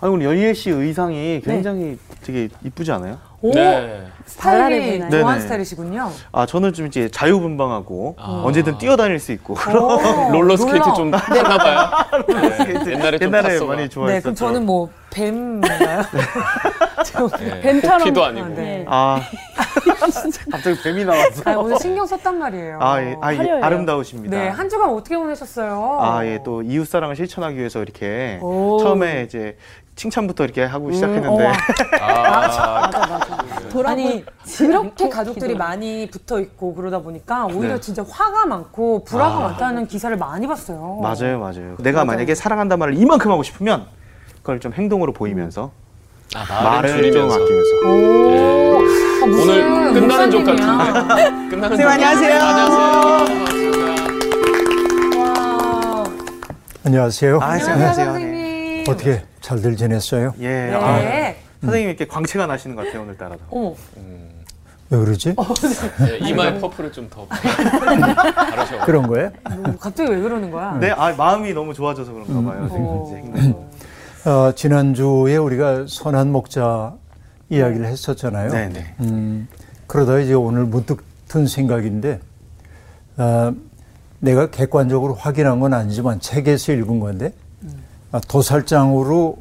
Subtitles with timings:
[0.00, 3.18] 아니 오늘 열리엘 씨 의상이 굉장히 되게 이쁘지 않아요?
[3.40, 4.06] 오, 네.
[4.26, 5.42] 스타일이 발랄해 좋아하는?
[5.42, 6.10] 스타일이시군요.
[6.32, 8.42] 아 저는 좀 이제 자유분방하고 아.
[8.46, 10.84] 언제든 뛰어다닐 수 있고 오, 롤러 스케이트.
[10.96, 12.24] 좀 타나 봐요.
[12.26, 12.92] 네.
[12.92, 13.66] 옛날에 좀 옛날에 탔어.
[13.66, 14.06] 많이 좋아했었죠.
[14.06, 16.02] 네, 그럼 저는 뭐 뱀인가요?
[17.04, 17.60] 저- 네.
[17.60, 18.48] 뱀처럼 토끼도 아니고.
[18.48, 18.84] 네.
[18.88, 19.20] 아
[20.50, 21.42] 갑자기 뱀이 나왔어.
[21.44, 22.78] 아, 오늘 신경 썼단 말이에요.
[22.80, 23.64] 아, 예, 아, 예, 화려해요.
[23.64, 24.36] 아름다우십니다.
[24.36, 25.98] 네, 한 주간 어떻게 보내셨어요?
[26.00, 28.78] 아, 예, 또 이웃 사랑을 실천하기 위해서 이렇게 오.
[28.80, 29.56] 처음에 이제
[29.96, 31.52] 칭찬부터 이렇게 하고 시작했는데 어,
[32.00, 33.90] 아, 맞아 맞아.
[33.90, 34.24] 아니
[34.60, 37.80] 이렇게 가족들이 많이 붙어 있고 그러다 보니까 오히려 네.
[37.80, 39.40] 진짜 화가 많고 불화가 아.
[39.48, 40.98] 많다는 기사를 많이 봤어요.
[41.02, 41.76] 맞아요, 맞아요.
[41.78, 43.86] 내가 만약에 사랑한다 말을 이만큼 하고 싶으면
[44.38, 45.72] 그걸 좀 행동으로 보이면서
[46.34, 47.34] 아, 말을 좀 줄이면서.
[47.34, 47.70] 아끼면서.
[47.86, 48.78] 오,
[49.22, 50.44] 아, 무슨 오늘 끝나는 족.
[50.44, 51.48] 같은데.
[51.50, 51.86] 끝나는 족.
[51.88, 52.42] 안녕하세요.
[52.42, 53.74] 안녕하세요.
[56.84, 57.38] 안녕하세요.
[57.40, 58.33] 아, 안녕하세요, 안녕하세요.
[58.84, 58.92] 선생님.
[59.18, 60.34] 어떻게 잘들 지냈어요?
[60.40, 60.74] 예, 네.
[60.74, 63.36] 아, 선생님 이렇게 광채가 나시는 것 같아요 오늘따라.
[63.50, 63.74] 어머,
[64.90, 65.34] 왜 그러지?
[65.34, 68.84] 네, 이마에 퍼플을 좀더 바르셔.
[68.84, 69.30] 그런 거예요?
[69.56, 70.76] 뭐 갑자기 왜 그러는 거야?
[70.78, 72.68] 네, 아, 마음이 너무 좋아져서 그런가 봐요.
[72.70, 73.12] 어.
[73.16, 73.64] 행동으로.
[74.26, 76.94] 어, 지난주에 우리가 선한 목자
[77.50, 78.50] 이야기를 했었잖아요.
[78.50, 78.94] 네, 네.
[79.00, 79.48] 음,
[79.86, 82.20] 그러다 이제 오늘 문득 든 생각인데,
[83.16, 83.52] 어,
[84.20, 87.43] 내가 객관적으로 확인한 건 아니지만 책에서 읽은 건데, 아,
[88.20, 89.38] 도살장으로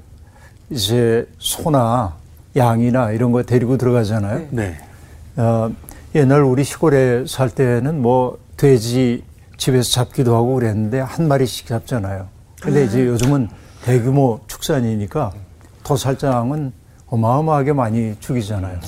[0.69, 2.16] 이제 소나
[2.55, 4.47] 양이나 이런 거 데리고 들어가잖아요.
[4.52, 4.77] 네.
[5.35, 5.41] 네.
[5.41, 5.71] 어,
[6.15, 9.23] 옛날 우리 시골에 살 때는 뭐 돼지
[9.57, 12.27] 집에서 잡기도 하고 그랬는데 한 마리씩 잡잖아요.
[12.61, 13.49] 근데 이제 요즘은
[13.83, 15.31] 대규모 축산이니까
[15.83, 16.71] 도살장은
[17.08, 18.80] 어마어마하게 많이 죽이잖아요.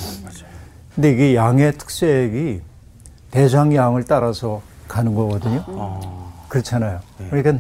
[0.94, 2.62] 근데 이게 양의 특색이
[3.32, 5.64] 대장 양을 따라서 가는 거거든요.
[5.68, 7.00] 어, 그렇잖아요.
[7.30, 7.60] 그러니까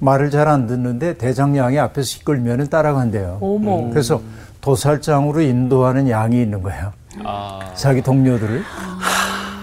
[0.00, 3.38] 말을 잘 안 듣는데 대장양이 앞에서 이끌면 따라간대요.
[3.40, 3.88] 어머.
[3.90, 4.20] 그래서
[4.60, 6.92] 도살장으로 인도하는 양이 있는 거예요.
[7.24, 8.62] 아, 자기 동료들을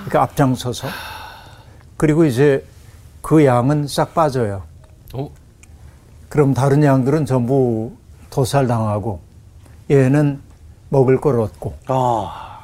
[0.05, 0.87] 그러니까 앞장서서
[1.97, 2.65] 그리고 이제
[3.21, 4.63] 그 양은 싹 빠져요.
[5.13, 5.29] 어?
[6.29, 7.91] 그럼 다른 양들은 전부
[8.29, 9.19] 도살당하고
[9.89, 10.39] 얘는
[10.89, 12.59] 먹을 걸 얻고 아,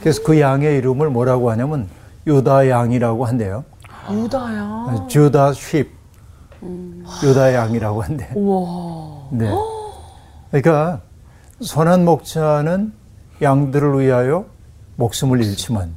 [0.00, 1.88] 그래서 그 양의 이름을 뭐라고 하냐면
[2.26, 3.64] 유다 양이라고 한대요.
[4.10, 5.06] 유다야.
[5.08, 5.90] 주다 쉽
[6.62, 8.30] 유다 양이라고 한대.
[8.34, 9.28] 우와.
[9.32, 9.50] 네.
[10.50, 11.00] 그러니까
[11.62, 12.92] 선한 목자는
[13.40, 14.46] 양들을 위하여
[14.96, 15.94] 목숨을 잃지만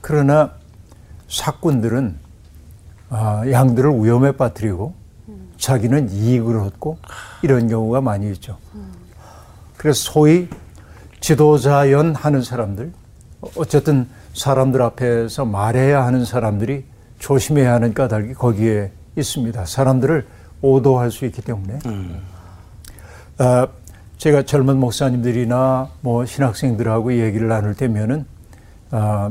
[0.00, 0.52] 그러나
[1.28, 2.18] 사꾼들은
[3.08, 4.94] 아, 양들을 위험에 빠뜨리고
[5.58, 6.98] 자기는 이익을 얻고
[7.42, 8.56] 이런 경우가 많이 있죠.
[9.76, 10.48] 그래서 소위
[11.20, 12.92] 지도자연 하는 사람들,
[13.56, 16.84] 어쨌든 사람들 앞에서 말해야 하는 사람들이
[17.18, 19.64] 조심해야 하는 까닭이 거기에 있습니다.
[19.64, 20.26] 사람들을
[20.62, 21.78] 오도할 수 있기 때문에.
[23.38, 23.66] 아,
[24.18, 28.26] 제가 젊은 목사님들이나 뭐 신학생들하고 얘기를 나눌 때면은
[28.90, 29.30] 아,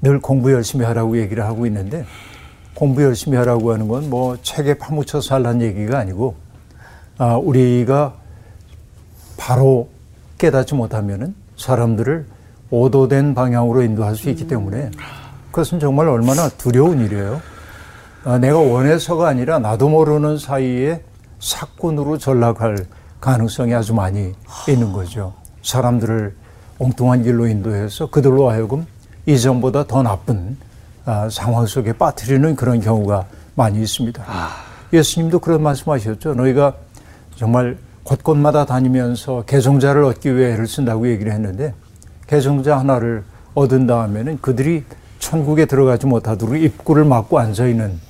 [0.00, 2.06] 늘 공부 열심히 하라고 얘기를 하고 있는데
[2.74, 6.36] 공부 열심히 하라고 하는 건 뭐 책에 파묻혀서 하라는 얘기가 아니고
[7.18, 8.14] 아, 우리가
[9.36, 9.88] 바로
[10.38, 12.24] 깨닫지 못하면은 사람들을
[12.70, 14.90] 오도된 방향으로 인도할 수 있기 때문에
[15.50, 17.42] 그것은 정말 얼마나 두려운 일이에요.
[18.22, 21.02] 아, 내가 원해서가 아니라 나도 모르는 사이에
[21.38, 22.76] 사건으로 전락할
[23.18, 24.32] 가능성이 아주 많이
[24.68, 25.32] 있는 거죠.
[25.62, 26.34] 사람들을
[26.78, 28.86] 엉뚱한 길로 인도해서 그들로 하여금
[29.24, 30.58] 이전보다 더 나쁜
[31.06, 34.22] 아, 상황 속에 빠뜨리는 그런 경우가 많이 있습니다.
[34.92, 36.34] 예수님도 그런 말씀하셨죠.
[36.34, 36.74] 너희가
[37.36, 41.74] 정말 곳곳마다 다니면서 개종자를 얻기 위해 애를 쓴다고 얘기를 했는데
[42.26, 44.84] 개종자 하나를 얻은 다음에는 그들이
[45.20, 48.09] 천국에 들어가지 못하도록 입구를 막고 앉아 있는 어,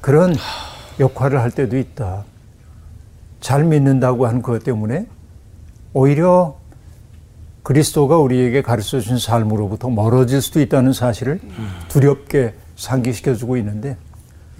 [0.00, 0.34] 그런
[0.98, 2.24] 역할을 할 때도 있다.
[3.40, 5.06] 잘 믿는다고 하는 그것 때문에
[5.92, 6.56] 오히려
[7.62, 11.40] 그리스도가 우리에게 가르쳐 준 삶으로부터 멀어질 수도 있다는 사실을
[11.88, 13.96] 두렵게 상기시켜 주고 있는데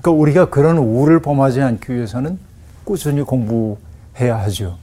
[0.00, 2.38] 그러니까 우리가 그런 우를 범하지 않기 위해서는
[2.84, 4.76] 꾸준히 공부해야 하죠.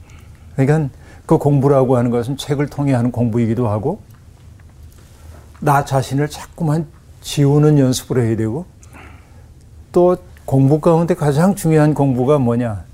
[0.56, 4.00] 그러니까 그 공부라고 하는 것은 책을 통해 하는 공부이기도 하고
[5.60, 6.86] 나 자신을 자꾸만
[7.22, 8.66] 지우는 연습을 해야 되고
[9.92, 10.16] 또
[10.46, 12.84] 공부 가운데 가장 중요한 공부가 뭐냐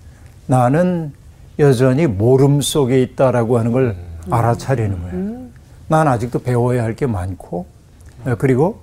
[0.47, 1.13] 나는
[1.59, 3.95] 여전히 모름 속에 있다라고 하는 걸
[4.31, 5.43] 알아차리는 거예요.
[5.89, 7.67] 난 아직도 배워야 할 게 많고
[8.25, 8.81] 어, 그리고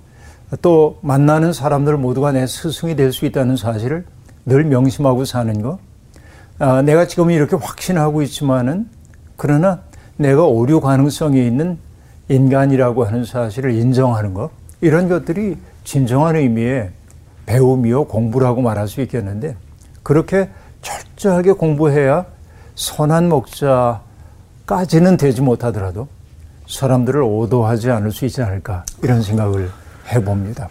[0.62, 4.04] 또 만나는 사람들 모두가 내 스승이 될 수 있다는 사실을
[4.46, 5.78] 늘 명심하고 사는 거.
[6.58, 8.88] 아, 내가 지금 이렇게 확신하고 있지만은
[9.36, 9.80] 그러나
[10.16, 11.78] 내가 오류 가능성이 있는
[12.28, 14.50] 인간이라고 하는 사실을 인정하는 것
[14.80, 16.90] 이런 것들이 진정한 의미의
[17.50, 19.56] 배움이요 공부라고 말할 수 있겠는데
[20.04, 20.48] 그렇게
[20.82, 22.26] 철저하게 공부해야
[22.76, 26.06] 선한 목자까지는 되지 못하더라도
[26.68, 29.68] 사람들을 오도하지 않을 수 있지 않을까 이런 생각을
[30.12, 30.68] 해봅니다.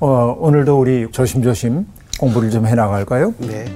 [0.00, 1.86] 어, 오늘도 우리 조심조심
[2.18, 3.34] 공부를 좀 해나갈까요?
[3.38, 3.66] 네.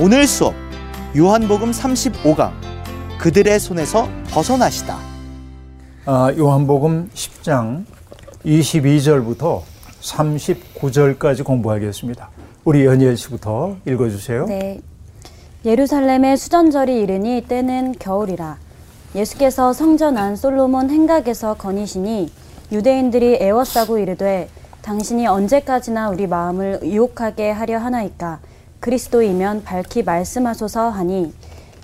[0.00, 0.54] 오늘 수업
[1.14, 2.52] 요한복음 35강
[3.18, 4.96] 그들의 손에서 벗어나시다.
[6.06, 7.84] 아, 요한복음 10장
[8.46, 9.73] 22절부터
[10.04, 12.28] 39절까지 공부하겠습니다.
[12.64, 14.46] 우리 연희엘 씨부터 읽어주세요.
[14.46, 14.80] 네.
[15.64, 18.58] 예루살렘의 수전절이 이르니 때는 겨울이라.
[19.14, 22.30] 예수께서 성전 안 솔로몬 행각에서 거니시니
[22.72, 24.48] 유대인들이 애워싸고 이르되
[24.82, 28.40] 당신이 언제까지나 우리 마음을 유혹하게 하려 하나이까
[28.80, 31.32] 그리스도이면 밝히 말씀하소서 하니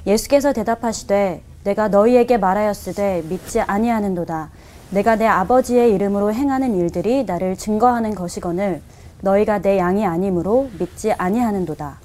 [0.06, 4.50] 예수께서 대답하시되 내가 너희에게 말하였으되 믿지 아니하는도다
[4.90, 8.82] 내가 내 아버지의 이름으로 행하는 일들이 나를 증거하는 것이거늘
[9.20, 12.00] 너희가 내 양이 아니므로 믿지 아니하는도다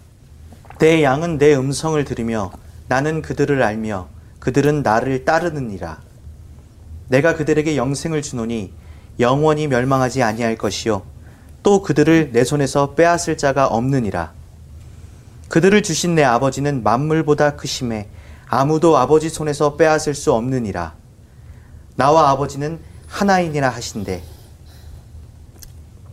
[0.78, 2.52] 내 양은 내 음성을 들으며
[2.88, 4.08] 나는 그들을 알며
[4.40, 6.00] 그들은 나를 따르느니라.
[7.08, 8.72] 내가 그들에게 영생을 주노니
[9.20, 11.02] 영원히 멸망하지 아니할 것이요
[11.64, 14.34] 또 그들을 내 손에서 빼앗을 자가 없느니라.
[15.48, 18.10] 그들을 주신 내 아버지는 만물보다 크심에
[18.48, 20.94] 아무도 아버지 손에서 빼앗을 수 없느니라.
[21.96, 24.22] 나와 아버지는 하나이니라 하신대.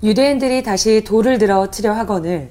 [0.02, 2.50] 유대인들이 다시 돌을 들어 치려 하거늘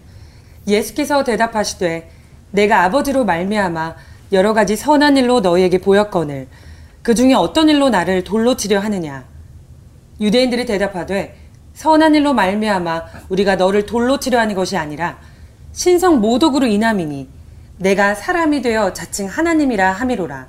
[0.68, 2.10] 예수께서 대답하시되
[2.51, 3.95] 내가 아버지로 말미암아
[4.31, 6.48] 여러 가지 선한 일로 너희에게 보였거늘
[7.01, 9.25] 그 중에 어떤 일로 나를 돌로 치려 하느냐
[10.22, 11.36] 유대인들이 대답하되
[11.74, 15.19] 선한 일로 말미암아 우리가 너를 돌로 치려 하는 것이 아니라
[15.74, 17.28] 신성 모독으로 인함이니
[17.80, 20.48] 내가 사람이 되어 자칭 하나님이라 함이로라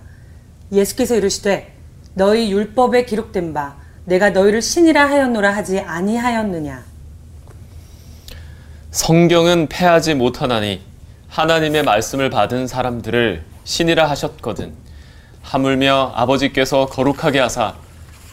[0.70, 1.81] 예수께서 이르시되
[2.14, 6.84] 너희 율법에 기록된 바 내가 너희를 신이라 하였노라 하지 아니하였느냐
[8.90, 10.82] 성경은 패하지 못하나니
[11.28, 14.74] 하나님의 말씀을 받은 사람들을 신이라 하셨거든.
[15.40, 17.74] 하물며 아버지께서 거룩하게 하사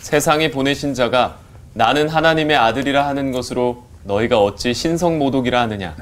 [0.01, 1.37] 세상에 보내신 자가
[1.73, 5.95] 나는 하나님의 아들이라 하는 것으로 너희가 어찌 신성 모독이라 하느냐.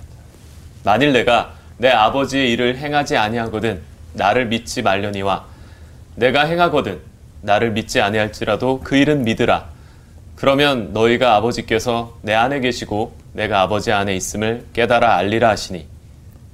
[0.83, 3.81] 만일 내가 내 아버지의 일을 행하지 아니하거든
[4.13, 5.45] 나를 믿지 말려니와
[6.15, 6.99] 내가 행하거든
[7.41, 9.69] 나를 믿지 아니할지라도 그 일은 믿으라.
[10.35, 15.87] 그러면 너희가 아버지께서 내 안에 계시고 내가 아버지 안에 있음을 깨달아 알리라 하시니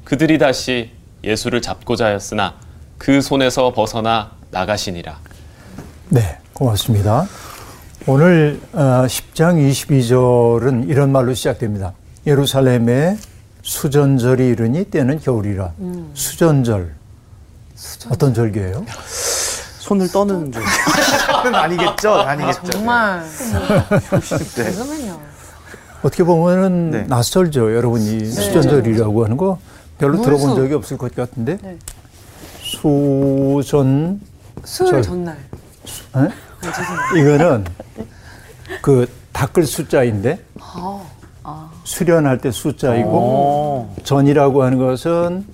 [0.04, 0.92] 그들이 다시
[1.24, 2.56] 예수를 잡고자 하였으나
[2.98, 5.20] 그 손에서 벗어나 나가시니라.
[6.10, 7.28] 네, 고맙습니다.
[8.06, 11.94] 오늘 10장 22절은 이런 말로 시작됩니다.
[12.28, 13.18] 예루살렘에
[13.62, 15.74] 수전절이 이르니 때는 겨울이라.
[15.80, 16.12] 음.
[16.14, 16.94] 수전절.
[17.76, 18.14] 수전절.
[18.14, 18.86] 어떤 절기예요?
[19.84, 20.64] 손을 떠는 줄.
[21.54, 22.14] 아니겠죠?
[22.14, 22.60] 아니겠죠.
[22.62, 23.22] 아, 정말.
[23.24, 24.72] 네.
[24.72, 25.20] 잠깐만요.
[26.04, 27.04] 어떻게 보면은 네.
[27.04, 27.76] 낯설죠.
[27.76, 28.26] 여러분이 네.
[28.26, 29.60] 수전절이라고 하는 거
[29.98, 31.58] 별로 뭘 들어본 수- 적이 없을 것 같은데.
[31.62, 31.78] 네.
[32.62, 34.22] 수전
[34.64, 35.02] 수요일 절.
[35.02, 35.36] 전날.
[35.36, 35.40] 에?
[36.14, 36.30] 아.
[37.18, 37.66] 이거는
[38.82, 40.40] 그 닦을 숫자인데
[41.44, 43.94] 아, 수련할 때 숫자이고 오.
[44.04, 45.46] 전이라고 하는 것은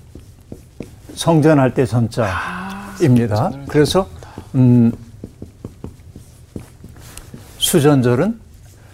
[1.16, 3.50] 성전할 때 전자입니다.
[3.68, 4.06] 그래서
[4.54, 4.92] 음,
[7.58, 8.38] 수전절은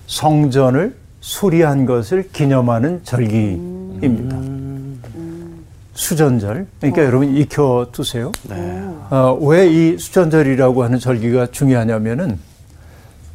[0.07, 4.37] 성전을 수리한 것을 기념하는 절기입니다.
[5.95, 6.67] 수전절.
[6.81, 8.31] 그러니까 여러분 익혀 두세요.
[9.11, 12.39] 어, 왜이 수전절이라고 하는 절기가 중요하냐면은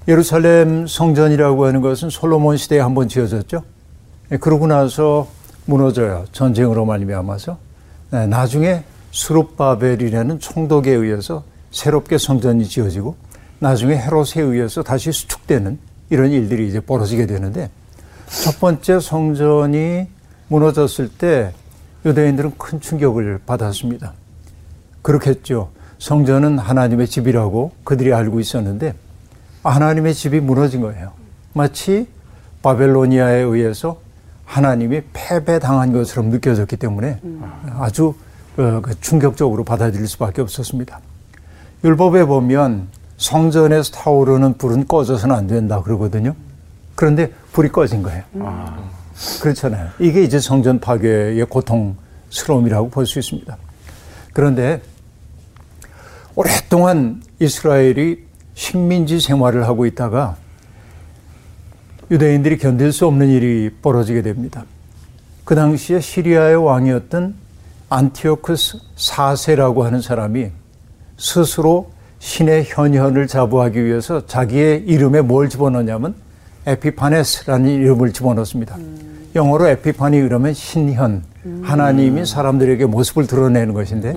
[0.07, 3.63] 예루살렘 성전이라고 하는 것은 솔로몬 시대에 한 번 지어졌죠.
[4.31, 5.27] 예, 그러고 나서
[5.65, 6.25] 무너져요.
[6.31, 7.57] 전쟁으로 말미암아서.
[8.11, 13.15] 네, 나중에 수룹바벨이라는 총독에 의해서 새롭게 성전이 지어지고
[13.59, 17.69] 나중에 헤롯에 의해서 다시 수축되는 이런 일들이 이제 벌어지게 되는데
[18.27, 20.07] 첫 번째 성전이
[20.47, 21.53] 무너졌을 때
[22.05, 24.13] 유대인들은 큰 충격을 받았습니다.
[25.01, 25.69] 그렇겠죠.
[25.99, 28.95] 성전은 하나님의 집이라고 그들이 알고 있었는데
[29.63, 31.13] 하나님의 집이 무너진 거예요.
[31.53, 32.07] 마치
[32.63, 33.99] 바벨로니아에 의해서
[34.45, 37.19] 하나님이 패배당한 것처럼 느껴졌기 때문에
[37.77, 38.15] 아주
[38.57, 40.99] 어, 그 충격적으로 받아들일 수밖에 없었습니다.
[41.83, 46.35] 율법에 보면 성전에서 타오르는 불은 꺼져서는 안 된다 그러거든요.
[46.95, 48.23] 그런데 불이 꺼진 거예요.
[49.41, 49.89] 그렇잖아요.
[49.99, 53.57] 이게 이제 성전 파괴의 고통스러움이라고 볼 수 있습니다.
[54.33, 54.81] 그런데
[56.35, 60.37] 오랫동안 이스라엘이 식민지 생활을 하고 있다가
[62.09, 64.65] 유대인들이 견딜 수 없는 일이 벌어지게 됩니다.
[65.45, 67.35] 그 당시에 시리아의 왕이었던
[67.89, 70.51] 안티오크스 4세라고 하는 사람이
[71.21, 76.15] 스스로 신의 현현을 자부하기 위해서 자기의 이름에 뭘 집어넣냐면
[76.65, 78.75] 에피파네스라는 이름을 집어넣습니다.
[79.35, 81.23] 영어로 에피파니 그러면 신현,
[81.61, 84.13] 하나님이 사람들에게 모습을 드러내는 것인데,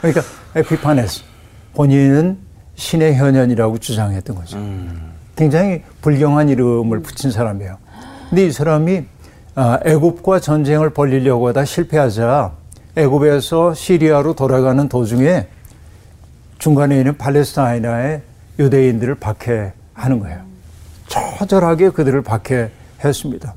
[0.00, 0.22] 그러니까
[0.54, 1.22] 에피파네스,
[1.74, 2.36] 본인은
[2.74, 4.58] 신의 현현이라고 주장했던 거죠.
[5.34, 7.78] 굉장히 불경한 이름을 붙인 사람이에요.
[8.28, 9.04] 근데 이 사람이
[9.54, 12.52] 아, 애굽과 전쟁을 벌리려고 하다 실패하자
[12.96, 15.46] 애굽에서 시리아로 돌아가는 도중에
[16.62, 18.22] 중간에 있는 팔레스타인의
[18.60, 20.42] 유대인들을 박해하는 거예요.
[21.08, 23.54] 처절하게 그들을 박해했습니다.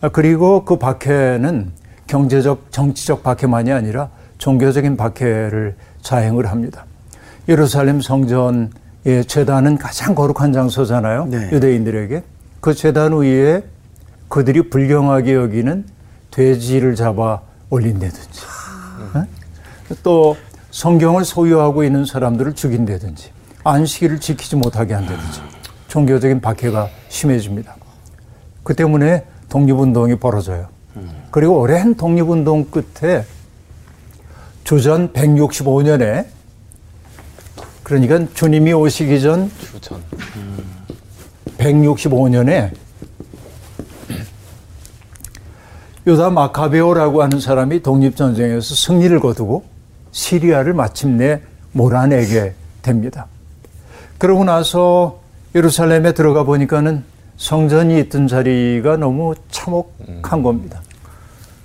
[0.00, 1.70] 아, 그리고 그 박해는
[2.08, 6.86] 경제적, 정치적 박해만이 아니라 종교적인 박해를 자행을 합니다.
[7.48, 8.70] 예루살렘 성전의
[9.28, 11.26] 재단은 가장 거룩한 장소잖아요.
[11.26, 11.50] 네.
[11.52, 12.24] 유대인들에게.
[12.60, 13.62] 그 재단 위에
[14.28, 15.84] 그들이 불경하게 여기는
[16.32, 18.42] 돼지를 잡아 올린다든지
[19.14, 19.24] 어?
[20.02, 20.36] 또
[20.70, 23.30] 성경을 소유하고 있는 사람들을 죽인다든지
[23.64, 25.40] 안식일을 지키지 못하게 한다든지
[25.88, 27.76] 종교적인 박해가 심해집니다.
[28.62, 30.68] 그 때문에 독립운동이 벌어져요.
[31.30, 33.24] 그리고 오랜 독립운동 끝에
[34.64, 36.26] 주전 165년에
[37.82, 40.00] 그러니까 주님이 오시기 전 주전.
[41.58, 42.70] 165년에
[46.06, 49.64] 요다 마카베오라고 하는 사람이 독립전쟁에서 승리를 거두고
[50.12, 51.40] 시리아를 마침내
[51.72, 53.26] 몰아내게 됩니다.
[54.18, 55.20] 그러고 나서
[55.54, 57.04] 예루살렘에 들어가 보니까는
[57.36, 60.82] 성전이 있던 자리가 너무 참혹한 겁니다.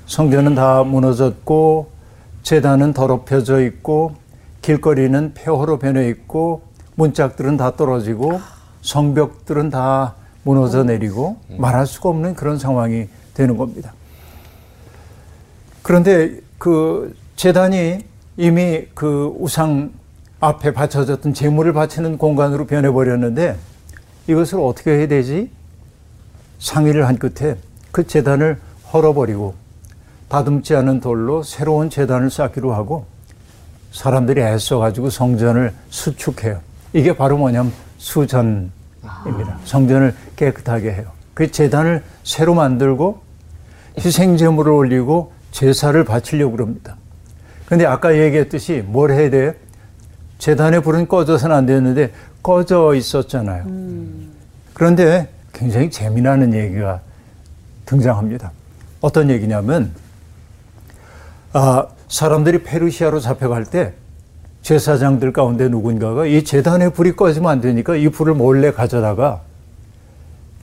[0.06, 1.90] 성전은 다 무너졌고
[2.44, 4.16] 재단은 더럽혀져 있고
[4.62, 6.64] 길거리는 폐허로 변해 있고
[6.96, 8.40] 문짝들은 다 떨어지고
[8.82, 13.94] 성벽들은 다 무너져 내리고 말할 수가 없는 그런 상황이 되는 겁니다.
[15.82, 18.06] 그런데 그 재단이
[18.38, 19.92] 이미 그 우상
[20.40, 23.58] 앞에 바쳐졌던 재물을 바치는 공간으로 변해버렸는데
[24.28, 25.50] 이것을 어떻게 해야 되지?
[26.60, 27.58] 상의를 한 끝에
[27.92, 28.60] 그 재단을
[28.92, 29.56] 헐어버리고
[30.28, 33.06] 다듬지 않은 돌로 새로운 재단을 쌓기로 하고
[33.92, 36.60] 사람들이 애써가지고 성전을 수축해요.
[36.94, 38.72] 이게 바로 뭐냐면 수전입니다.
[39.64, 41.06] 성전을 깨끗하게 해요.
[41.34, 43.22] 그 재단을 새로 만들고
[43.98, 46.98] 희생제물을 올리고 제사를 바치려고 그럽니다.
[47.68, 49.54] 근데 아까 얘기했듯이 뭘 해야 돼요?
[50.38, 52.12] 재단의 불은 꺼져서는 안 되는데
[52.44, 53.66] 꺼져 있었잖아요.
[54.74, 57.02] 그런데 굉장히 재미나는 얘기가
[57.86, 58.52] 등장합니다.
[59.02, 59.92] 어떤 얘기냐면,
[61.54, 63.94] 아, 사람들이 페르시아로 잡혀갈 때
[64.62, 69.42] 제사장들 가운데 누군가가 이 재단의 불이 꺼지면 안 되니까 이 불을 몰래 가져다가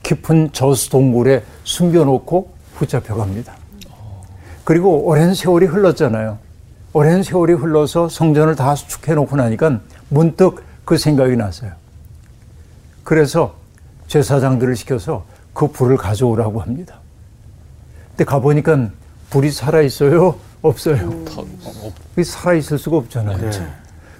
[0.03, 3.53] 깊은 저수 동굴에 숨겨놓고 붙잡혀 갑니다.
[4.63, 6.37] 그리고 오랜 세월이 흘렀잖아요.
[6.93, 11.71] 오랜 세월이 흘러서 성전을 다 수축해 놓고 나니까 문득 그 생각이 났어요.
[13.03, 13.55] 그래서
[14.07, 16.99] 제사장들을 시켜서 그 불을 가져오라고 합니다.
[18.09, 18.89] 근데 가보니까
[19.31, 20.35] 불이 살아있어요?
[20.61, 21.25] 없어요?
[22.13, 23.49] 불이 살아있을 수가 없잖아요.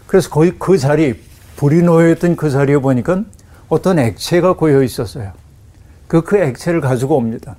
[0.07, 1.21] 그래서 거의 그 자리,
[1.55, 3.23] 불이 놓여있던 그 자리에 보니까
[3.69, 5.31] 어떤 액체가 고여 있었어요.
[6.07, 7.55] 그, 그 액체를 가지고 옵니다.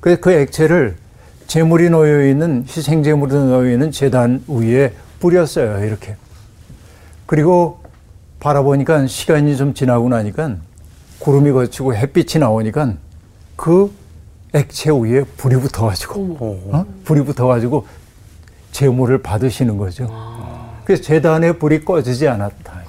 [0.00, 0.96] 그래서 그 액체를
[1.48, 5.82] 재물이 놓여 있는, 희생 재물이 놓여 있는 재단 위에 뿌렸어요.
[5.84, 6.16] 이렇게.
[7.24, 7.80] 그리고
[8.38, 10.56] 바라보니까 시간이 좀 지나고 나니까
[11.18, 12.92] 구름이 거치고 햇빛이 나오니까
[13.56, 13.90] 그
[14.54, 16.86] 액체 위에 불이 붙어가지고, 어?
[17.04, 17.86] 불이 붙어가지고
[18.70, 20.08] 재물을 받으시는 거죠.
[20.84, 22.82] 그래서 재단의 불이 꺼지지 않았다.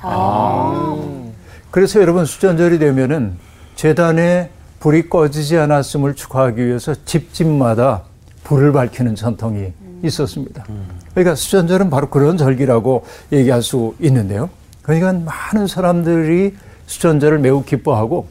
[1.71, 3.37] 그래서 여러분 수전절이 되면은
[3.75, 4.51] 재단에
[4.81, 8.03] 불이 꺼지지 않았음을 축하하기 위해서 집집마다
[8.49, 9.71] 불을 밝히는 전통이
[10.03, 10.65] 있었습니다.
[11.13, 14.49] 그러니까 수전절은 바로 그런 절기라고 얘기할 수 있는데요.
[14.81, 16.55] 그러니까 많은 사람들이
[16.87, 18.27] 수전절을 매우 기뻐하고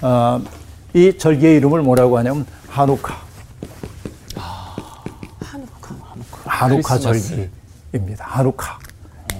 [0.00, 0.40] 아,
[0.94, 3.14] 이 절기의 이름을 뭐라고 하냐면 한우카.
[6.46, 7.50] 한우카 크리스마스.
[7.92, 8.24] 절기입니다.
[8.24, 8.78] 한우카.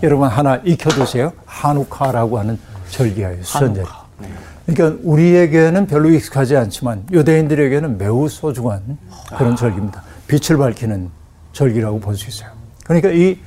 [0.02, 1.32] 여러분 하나 익혀두세요.
[1.46, 2.58] 한우카라고 하는
[2.90, 3.42] 절기예요.
[3.42, 3.86] 수전절.
[4.66, 8.98] 그러니까 우리에게는 별로 익숙하지 않지만 유대인들에게는 매우 소중한
[9.38, 10.09] 그런 절기입니다.
[10.30, 11.10] 빛을 밝히는
[11.52, 12.50] 절기라고 볼 수 있어요.
[12.84, 13.38] 그러니까 이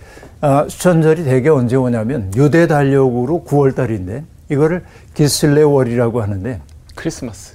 [0.42, 6.60] 아, 수천절이 대개 언제 오냐면 유대 달력으로 9월 달인데 이거를 기슬레월이라고 하는데
[6.96, 7.54] 크리스마스.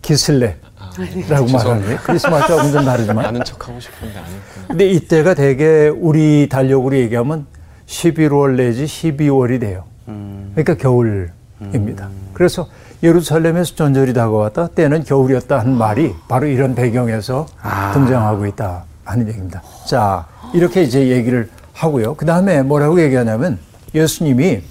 [0.00, 4.66] 기슬레라고 말하는데 크리스마스하고는 좀 다르지만 아는 척 하고 싶은데 아니구나.
[4.68, 7.46] 근데 이때가 대개 우리 달력으로 얘기하면
[7.86, 9.84] 11월 내지 12월이 돼요.
[10.06, 12.08] 그러니까 겨울입니다.
[12.32, 12.68] 그래서
[13.02, 14.68] 예루살렘에 수전절이 다가왔다.
[14.68, 17.46] 때는 겨울이었다 하는 말이 바로 이런 배경에서
[17.94, 19.62] 등장하고 있다 하는 얘기입니다.
[19.86, 22.14] 자, 이렇게 이제 얘기를 하고요.
[22.14, 23.58] 그 다음에 뭐라고 얘기하냐면
[23.94, 24.62] 예수님이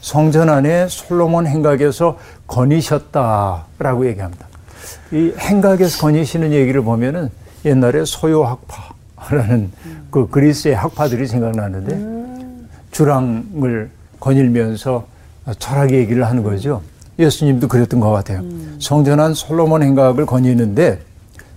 [0.00, 4.46] 성전 안에 솔로몬 행각에서 거니셨다라고 얘기합니다.
[5.12, 7.30] 이 행각에서 거니시는 얘기를 보면은
[7.64, 9.70] 옛날에 소요 학파라는
[10.10, 15.06] 그 그리스의 학파들이 생각나는데 주랑을 거닐면서
[15.58, 16.82] 철학 얘기를 하는 거죠.
[17.20, 18.42] 예수님도 그랬던 것 같아요.
[18.78, 21.00] 성전한 솔로몬 행각을 거니는데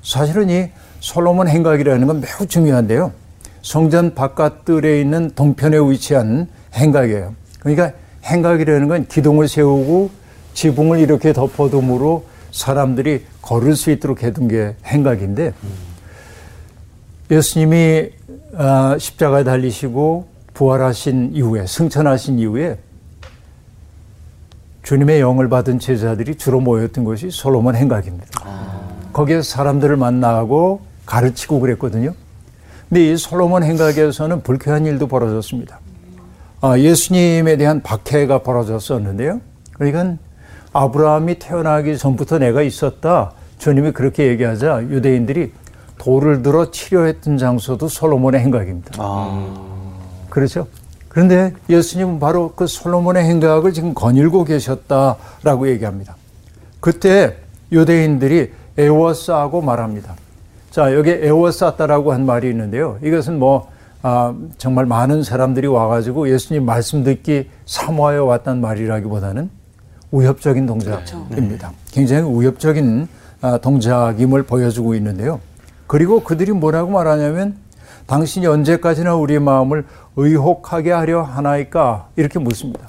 [0.04, 3.12] 사실은 이 솔로몬 행각이라는 건 매우 중요한데요.
[3.62, 7.34] 성전 바깥들에 있는 동편에 위치한 행각이에요.
[7.60, 7.94] 그러니까
[8.26, 10.10] 행각이라는 건 기둥을 세우고
[10.54, 15.54] 지붕을 이렇게 덮어둠으로 사람들이 걸을 수 있도록 해둔 게 행각인데
[17.32, 18.10] 예수님이
[18.56, 22.78] 아, 십자가에 달리시고 부활하신 이후에 승천하신 이후에
[24.84, 28.28] 주님의 영을 받은 제자들이 주로 모였던 것이 솔로몬 행각입니다.
[29.14, 32.14] 거기에서 사람들을 만나고 가르치고 그랬거든요.
[32.90, 35.80] 근데 이 솔로몬 행각에서는 불쾌한 일도 벌어졌습니다.
[36.62, 39.42] 아, 예수님에 대한 박해가 벌어졌었는데요.
[39.74, 40.18] 그러니까
[40.74, 43.32] 아브라함이 태어나기 전부터 내가 있었다.
[43.58, 45.54] 주님이 그렇게 얘기하자 유대인들이
[45.98, 48.92] 돌을 들어 치료했던 장소도 솔로몬의 행각입니다.
[50.30, 50.68] 그렇죠?
[51.14, 56.16] 그런데 예수님은 바로 그 솔로몬의 행각을 지금 거닐고 계셨다라고 얘기합니다.
[56.80, 57.38] 그때
[57.72, 60.16] 유대인들이 애워싸고 말합니다.
[60.72, 62.98] 자, 여기 애워쌌다라고 한 말이 있는데요.
[63.04, 63.70] 이것은 뭐,
[64.02, 69.52] 아, 정말 많은 사람들이 와가지고 예수님 말씀 듣기 사모하여 왔단 말이라기보다는
[70.10, 71.72] 우협적인 동작입니다.
[71.92, 73.08] 굉장히 우협적인
[73.42, 75.40] 아, 동작임을 보여주고 있는데요.
[75.86, 77.56] 그리고 그들이 뭐라고 말하냐면
[78.08, 82.88] 당신이 언제까지나 우리의 마음을 의혹하게 하려 하나이까 이렇게 묻습니다.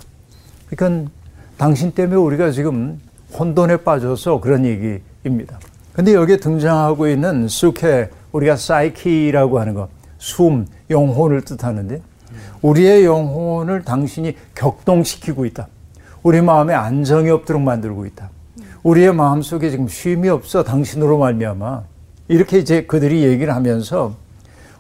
[0.69, 1.11] 그러니까
[1.57, 3.01] 당신 때문에 우리가 지금
[3.39, 5.59] 혼돈에 빠져서 그런 얘기입니다.
[5.93, 12.03] 근데 여기에 등장하고 있는 수케 우리가 사이키라고 하는 것, 숨, 영혼을 뜻하는데
[12.63, 15.69] 우리의 영혼을 당신이 격동시키고 있다.
[16.23, 18.31] 우리 마음에 안정이 없도록 만들고 있다.
[18.83, 21.83] 우리의 마음 속에 지금 쉼이 없어 당신으로 말미암아
[22.29, 24.15] 이렇게 이제 그들이 얘기를 하면서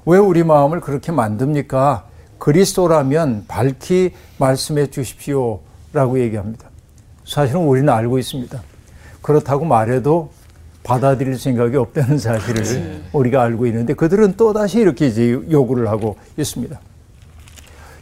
[0.07, 2.05] 왜 우리 마음을 그렇게 만듭니까?
[2.39, 5.61] 그리스도라면 밝히 말씀해 주십시오
[5.93, 6.69] 라고 얘기합니다.
[7.25, 8.63] 사실은 우리는 알고 있습니다.
[9.23, 10.31] 그렇다고 말해도
[10.83, 16.79] 받아들일 생각이 없다는 사실을 우리가 알고 있는데 그들은 또다시 이렇게 이제 요구를 하고 있습니다.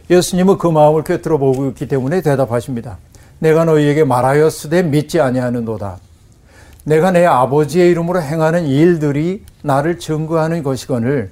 [0.09, 2.97] 예수님은 그 마음을 꿰뚫어 보고 있기 때문에 대답하십니다.
[3.39, 5.97] 내가 너희에게 말하였으되 믿지 아니하는도다.
[6.83, 11.31] 내가 내 아버지의 이름으로 행하는 일들이 나를 증거하는 것이거늘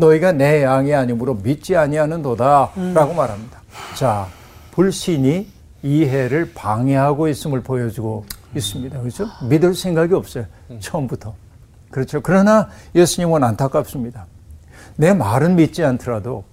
[0.00, 3.60] 너희가 내 양이 아니므로 믿지 아니하는도다라고 말합니다.
[3.96, 4.26] 자,
[4.72, 5.48] 불신이
[5.82, 8.24] 이해를 방해하고 있음을 보여주고
[8.56, 8.98] 있습니다.
[9.00, 9.26] 그렇죠?
[9.48, 10.46] 믿을 생각이 없어요.
[10.80, 11.34] 처음부터.
[11.90, 12.20] 그렇죠.
[12.20, 14.26] 그러나 예수님은 안타깝습니다.
[14.96, 16.44] 내 말은 믿지 않더라도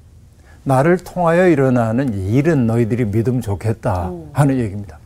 [0.64, 5.00] 나를 통하여 일어나는 일은 너희들이 믿으면 좋겠다 하는 얘기입니다.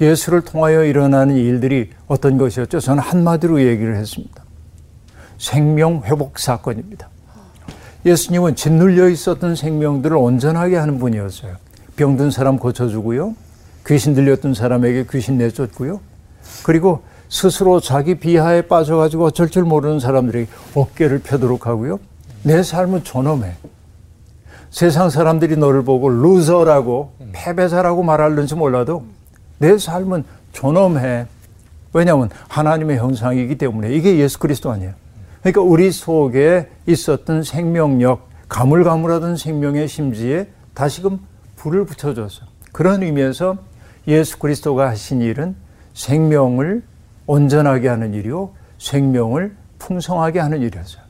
[0.00, 2.80] 예수를 통하여 일어나는 일들이 어떤 것이었죠?
[2.80, 4.42] 저는 한마디로 얘기를 했습니다.
[5.38, 7.08] 생명 회복 사건입니다.
[8.04, 11.56] 예수님은 짓눌려 있었던 생명들을 온전하게 하는 분이었어요.
[11.96, 13.34] 병든 사람 고쳐주고요.
[13.86, 16.00] 귀신 들렸던 사람에게 귀신 내쫓고요.
[16.64, 21.98] 그리고 스스로 자기 비하에 빠져가지고 어쩔 줄 모르는 사람들에게 어깨를 펴도록 하고요.
[22.42, 23.54] 내 삶은 존엄해.
[24.70, 29.04] 세상 사람들이 너를 보고 루저라고 패배자라고 말할는지 몰라도
[29.58, 31.26] 내 삶은 존엄해.
[31.92, 34.92] 왜냐하면 하나님의 형상이기 때문에 이게 예수 그리스도 아니에요.
[35.44, 41.20] 그러니까 우리 속에 있었던 생명력, 가물가물하던 생명의 심지에 다시금
[41.56, 42.48] 불을 붙여줬어요.
[42.72, 43.58] 그런 의미에서
[44.08, 45.54] 예수 그리스도가 하신 일은
[45.92, 46.82] 생명을
[47.26, 51.02] 온전하게 하는 일이요, 생명을 풍성하게 하는 일이었어요.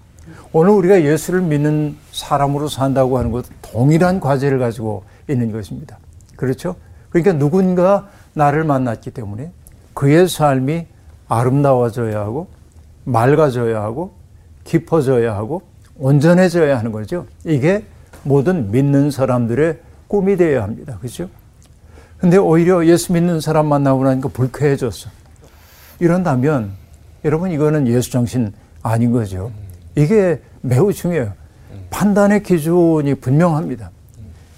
[0.53, 5.99] 오늘 우리가 예수를 믿는 사람으로 산다고 하는 것도 동일한 과제를 가지고 있는 것입니다.
[6.35, 6.75] 그렇죠?
[7.11, 9.53] 그러니까 누군가 나를 만났기 때문에
[9.93, 10.89] 그의 삶이
[11.29, 12.49] 아름다워져야 하고
[13.05, 14.24] 맑아져야 하고
[14.65, 15.63] 깊어져야 하고
[15.99, 17.27] 온전해져야 하는 거죠.
[17.45, 17.85] 이게
[18.23, 20.99] 모든 믿는 사람들의 꿈이 되어야 합니다.
[20.99, 21.29] 그렇죠?
[22.19, 25.11] 근데 오히려 예수 믿는 사람 만나고 나니까 불쾌해졌어.
[26.01, 26.73] 이런다면
[27.25, 29.51] 여러분 이거는 예수 정신 아닌 거죠.
[29.95, 31.33] 이게 매우 중요해요.
[31.91, 33.91] 판단의 기준이 분명합니다.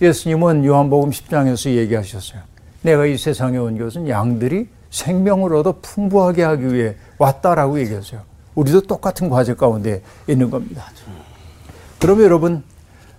[0.01, 2.41] 예수님은 요한복음 10장에서 얘기하셨어요.
[2.83, 8.21] 내가 이 세상에 온 것은 양들이 생명을 얻어 풍부하게 하기 위해 왔다라고 얘기했어요.
[8.57, 10.85] 우리도 똑같은 과제 가운데 있는 겁니다.
[12.01, 12.65] 그러면 여러분,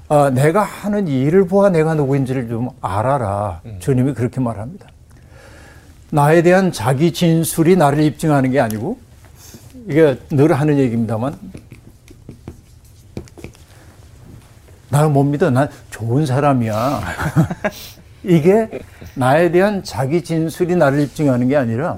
[0.10, 3.62] 아, 내가 하는 일을 보아 내가 누구인지를 좀 알아라.
[3.80, 4.88] 주님이 그렇게 말합니다.
[6.10, 8.98] 나에 대한 자기 진술이 나를 입증하는 게 아니고,
[9.88, 11.38] 이게 늘 하는 얘기입니다만,
[14.90, 15.50] 나를 못 믿어.
[15.50, 17.02] 난 좋은 사람이야.
[18.24, 18.70] 이게
[19.16, 21.98] 나에 대한 자기 진술이 나를 입증하는 게 아니라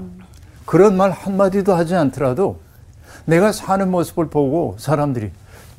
[0.64, 2.60] 그런 말 한마디도 하지 않더라도
[3.24, 5.30] 내가 사는 모습을 보고 사람들이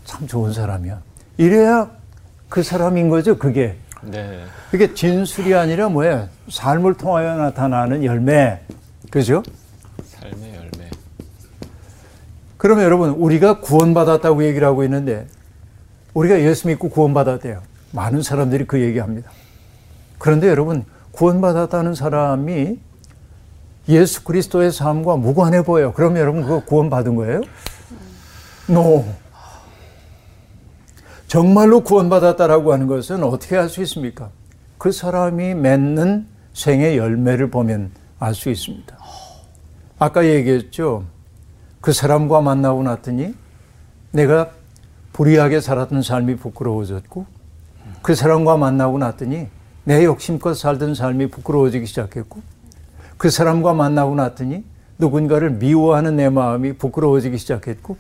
[0.05, 1.01] 참 좋은 사람이야.
[1.37, 1.91] 이래야
[2.49, 3.77] 그 사람인 거죠, 그게.
[4.03, 4.43] 네.
[4.71, 6.27] 그게 진술이 아니라 뭐야?
[6.49, 8.59] 삶을 통하여 나타나는 열매.
[9.09, 9.43] 그죠?
[10.05, 10.89] 삶의 열매.
[12.57, 15.27] 그러면 여러분, 우리가 구원받았다고 얘기를 하고 있는데,
[16.13, 17.61] 우리가 예수 믿고 구원받았대요.
[17.91, 19.31] 많은 사람들이 그 얘기합니다.
[20.17, 22.79] 그런데 여러분, 구원받았다는 사람이
[23.89, 25.93] 예수 그리스도의 삶과 무관해 보여요.
[25.93, 27.41] 그럼 여러분, 그거 구원 받은 거예요?
[28.69, 29.05] No.
[31.27, 34.29] 정말로 구원받았다라고 하는 것은 어떻게 알 수 있습니까?
[34.77, 38.97] 그 사람이 맺는 생의 열매를 보면 알 수 있습니다.
[39.97, 41.05] 아까 얘기했죠.
[41.79, 43.33] 그 사람과 만나고 났더니
[44.11, 44.51] 내가
[45.13, 47.25] 불의하게 살았던 삶이 부끄러워졌고
[48.01, 49.47] 그 사람과 만나고 났더니
[49.83, 52.41] 내 욕심껏 살던 삶이 부끄러워지기 시작했고
[53.21, 54.63] 그 사람과 만나고 났더니
[54.97, 57.95] 누군가를 미워하는 내 마음이 부끄러워지기 시작했고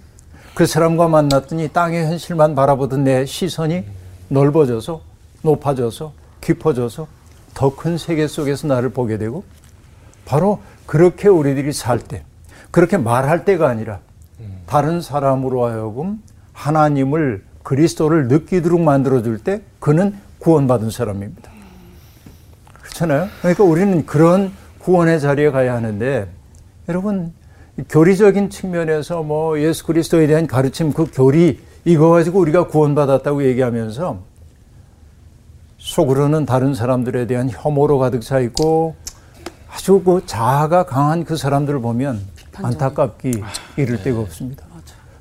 [0.55, 3.83] 그 사람과 만났더니 땅의 현실만 바라보던 내 시선이
[4.29, 5.01] 넓어져서
[5.43, 7.07] 높아져서 깊어져서
[7.53, 9.43] 더 큰 세계 속에서 나를 보게 되고
[10.25, 12.23] 바로 그렇게 우리들이 살 때,
[12.71, 13.99] 그렇게 말할 때가 아니라
[14.65, 16.19] 다른 사람으로 하여금
[16.53, 21.51] 하나님을 그리스도를 느끼도록 만들어줄 때 그는 구원받은 사람입니다.
[22.81, 23.27] 그렇잖아요?
[23.41, 26.27] 그러니까 우리는 그런 구원의 자리에 가야 하는데
[26.89, 27.33] 여러분
[27.89, 34.19] 교리적인 측면에서 뭐 예수 그리스도에 대한 가르침 그 교리 이거 가지고 우리가 구원받았다고 얘기하면서
[35.77, 38.95] 속으로는 다른 사람들에 대한 혐오로 가득 차 있고
[39.69, 42.19] 아주 그 자아가 강한 그 사람들을 보면
[42.53, 43.43] 안타깝기
[43.77, 44.65] 이를 데가 없습니다.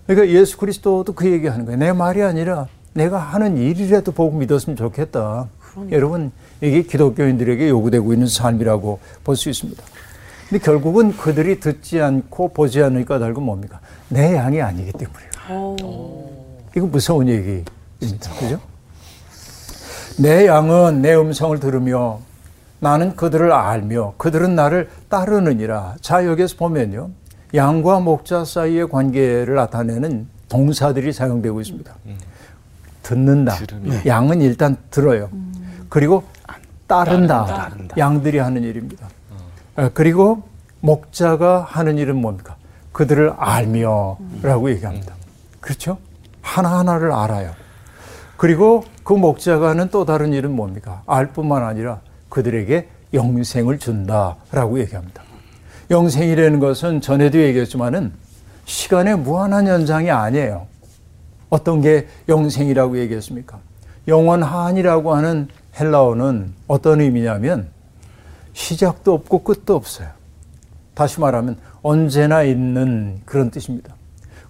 [0.06, 1.78] 그러니까 예수 그리스도도 그 얘기하는 거예요.
[1.78, 5.48] 내 말이 아니라 내가 하는 일이라도 보고 믿었으면 좋겠다.
[5.92, 9.82] 여러분 이게 기독교인들에게 요구되고 있는 삶이라고 볼 수 있습니다.
[10.48, 13.80] 근데 결국은 그들이 듣지 않고 보지 않을 까닭은 뭡니까?
[14.08, 16.26] 내 양이 아니기 때문이에요.
[16.76, 18.30] 이거 무서운 얘기입니다.
[18.38, 18.60] 그죠?
[20.18, 22.18] 내 양은 내 음성을 들으며
[22.80, 25.96] 나는 그들을 알며 그들은 나를 따르느니라.
[26.00, 27.10] 자, 여기서 보면요.
[27.54, 31.94] 양과 목자 사이의 관계를 나타내는 동사들이 사용되고 있습니다.
[33.02, 33.54] 듣는다.
[33.54, 33.94] 들으며.
[34.04, 35.30] 양은 일단 들어요.
[35.88, 36.24] 그리고
[36.90, 37.70] 따른다.
[37.96, 39.08] 양들이 하는 일입니다.
[39.76, 40.42] 어, 그리고
[40.80, 42.56] 목자가 하는 일은 뭡니까?
[42.92, 45.14] 그들을 알며 라고 얘기합니다.
[45.60, 45.98] 그렇죠?
[46.42, 47.52] 하나하나를 알아요.
[48.36, 51.02] 그리고 그 목자가 하는 또 다른 일은 뭡니까?
[51.06, 55.22] 알 뿐만 아니라 그들에게 영생을 준다라고 얘기합니다.
[55.90, 58.12] 영생이라는 것은 전에도 얘기했지만은
[58.64, 60.66] 시간의 무한한 연장이 아니에요.
[61.50, 63.58] 어떤 게 영생이라고 얘기했습니까?
[64.08, 65.48] 영원한이라고 하는
[65.78, 67.68] 헬라어는 어떤 의미냐면
[68.52, 70.08] 시작도 없고 끝도 없어요.
[70.94, 73.94] 다시 말하면 언제나 있는 그런 뜻입니다.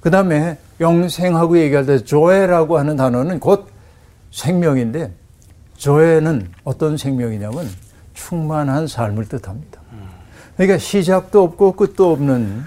[0.01, 3.69] 그 다음에 영생하고 얘기할 때 조에라고 하는 단어는 곧
[4.31, 5.13] 생명인데
[5.77, 7.69] 조에는 어떤 생명이냐면
[8.15, 9.81] 충만한 삶을 뜻합니다.
[10.57, 12.65] 그러니까 시작도 없고 끝도 없는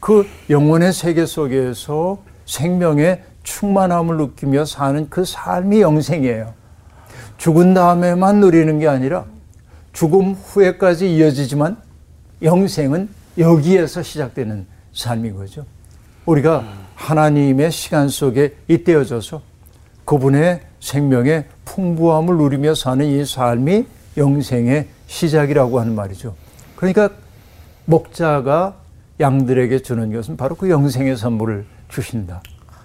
[0.00, 6.52] 그 영혼의 세계 속에서 생명의 충만함을 느끼며 사는 그 삶이 영생이에요.
[7.38, 9.24] 죽은 다음에만 누리는 게 아니라
[9.92, 11.76] 죽음 후에까지 이어지지만
[12.42, 15.64] 영생은 여기에서 시작되는 삶인 거죠.
[16.26, 19.40] 우리가 하나님의 시간 속에 잇대어져서
[20.04, 26.34] 그분의 생명의 풍부함을 누리며 사는 이 삶이 영생의 시작이라고 하는 말이죠.
[26.76, 27.10] 그러니까
[27.84, 28.76] 목자가
[29.20, 32.42] 양들에게 주는 것은 바로 그 영생의 선물을 주신다.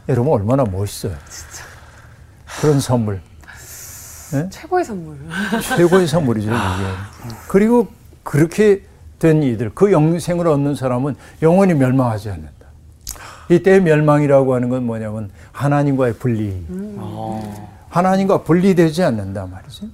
[0.09, 1.13] 여러분 얼마나 멋있어요.
[2.61, 3.21] 그런 선물.
[4.49, 5.17] 최고의 선물.
[5.75, 6.57] 최고의 선물이죠, 이게.
[7.47, 7.87] 그리고
[8.23, 8.83] 그렇게
[9.19, 12.51] 된 이들, 그 영생을 얻는 사람은 영원히 멸망하지 않는다.
[13.49, 16.65] 이때 멸망이라고 하는 건 뭐냐면 하나님과의 분리.
[17.89, 19.87] 하나님과 분리되지 않는다 말이죠.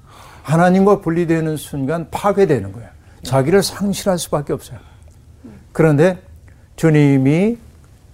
[0.43, 2.89] 하나님과 분리되는 순간 파괴되는 거예요.
[3.23, 4.79] 자기를 상실할 수밖에 없어요.
[5.73, 6.21] 그런데
[6.75, 7.57] 주님이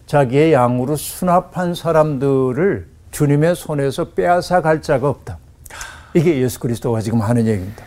[0.05, 5.37] 자기의 양으로 수납한 사람들을 주님의 손에서 빼앗아 갈 자가 없다.
[6.13, 7.83] 이게 예수 그리스도가 지금 하는 얘기입니다.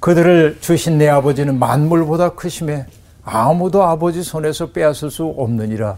[0.00, 2.86] 그들을 주신 내 아버지는 만물보다 크심에
[3.22, 5.96] 아무도 아버지 손에서 빼앗을 수 없느니라.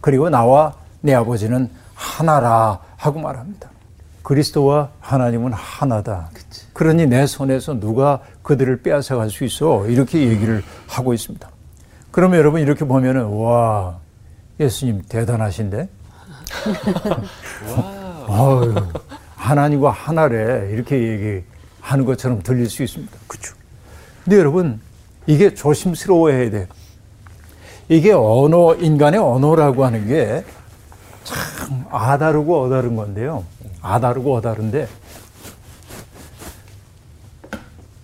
[0.00, 3.70] 그리고 나와 내 아버지는 하나라 하고 말합니다.
[4.24, 6.30] 그리스도와 하나님은 하나다.
[6.72, 9.86] 그러니 내 손에서 누가 그들을 빼앗아 갈 수 있어?
[9.86, 11.48] 이렇게 얘기를 하고 있습니다.
[12.10, 13.98] 그러면 여러분 이렇게 보면은 와
[14.58, 15.88] 예수님 대단하신데.
[18.28, 18.74] 아유,
[19.48, 23.12] 하나님과 하나래 이렇게 얘기하는 것처럼 들릴 수 있습니다.
[23.26, 23.54] 그렇죠.
[24.24, 24.80] 근데 여러분
[25.26, 26.66] 이게 조심스러워해야 돼.
[27.88, 30.44] 이게 언어, 인간의 언어라고 하는 게
[31.24, 33.44] 참 아다르고 어다른 건데요.
[33.82, 34.88] 아다르고 어다른데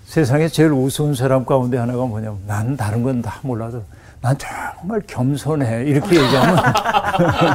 [0.05, 3.83] 세상에 제일 우스운 사람 가운데 하나가 뭐냐면 난 다른 건 다 몰라도
[4.21, 5.85] 난 정말 겸손해.
[5.85, 6.57] 이렇게 얘기하면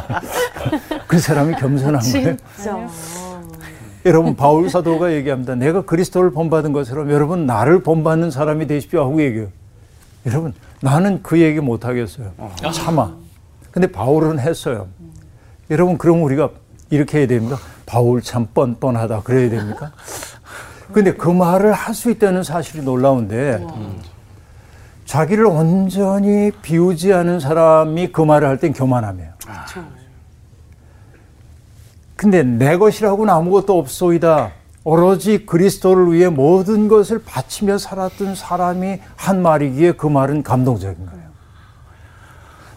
[1.07, 2.35] 그 사람이 겸손한 거예요.
[4.05, 5.55] 여러분 바울 사도가 얘기합니다.
[5.55, 9.47] 내가 그리스도를 본받은 것처럼 여러분 나를 본받는 사람이 되십시오 하고 얘기해요.
[10.25, 12.31] 여러분 나는 그 얘기 못 하겠어요.
[12.71, 13.13] 참아.
[13.71, 14.87] 근데 바울은 했어요.
[15.69, 16.49] 여러분 그럼 우리가
[16.89, 17.57] 이렇게 해야 됩니까?
[17.85, 19.91] 바울 참 뻔뻔하다 그래야 됩니까?
[20.91, 23.63] 근데 그 말을 할 수 있다는 사실이 놀라운데
[25.05, 29.29] 자기를 온전히 비우지 않은 사람이 그 말을 할 땐 교만함이에요.
[32.19, 34.51] 근데 내 것이라고는 아무것도 없소이다.
[34.83, 41.23] 오로지 그리스도를 위해 모든 것을 바치며 살았던 사람이 한 말이기에 그 말은 감동적인 거예요.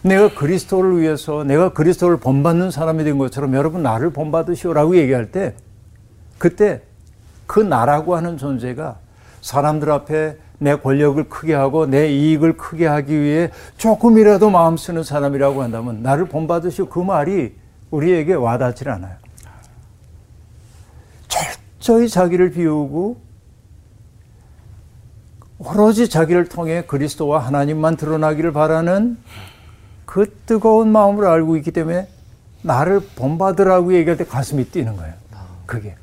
[0.01, 5.55] 내가 그리스도를 위해서 내가 그리스도를 본받는 사람이 된 것처럼 여러분 나를 본받으시오라고 얘기할 때
[6.37, 6.81] 그때
[7.45, 8.95] 그 나라고 하는 존재가
[9.41, 15.61] 사람들 앞에 내 권력을 크게 하고 내 이익을 크게 하기 위해 조금이라도 마음 쓰는 사람이라고
[15.61, 17.53] 한다면 나를 본받으시오 그 말이
[17.91, 19.22] 우리에게 와닿질 않아요.
[21.83, 23.17] 철저히 자기를 비우고
[25.59, 29.17] 오로지 자기를 통해 그리스도와 하나님만 드러나기를 바라는
[30.05, 32.07] 그 뜨거운 마음을 알고 있기 때문에
[32.61, 35.13] 나를 본받으라고 얘기할 때 가슴이 뛰는 거예요.
[35.65, 35.95] 그게.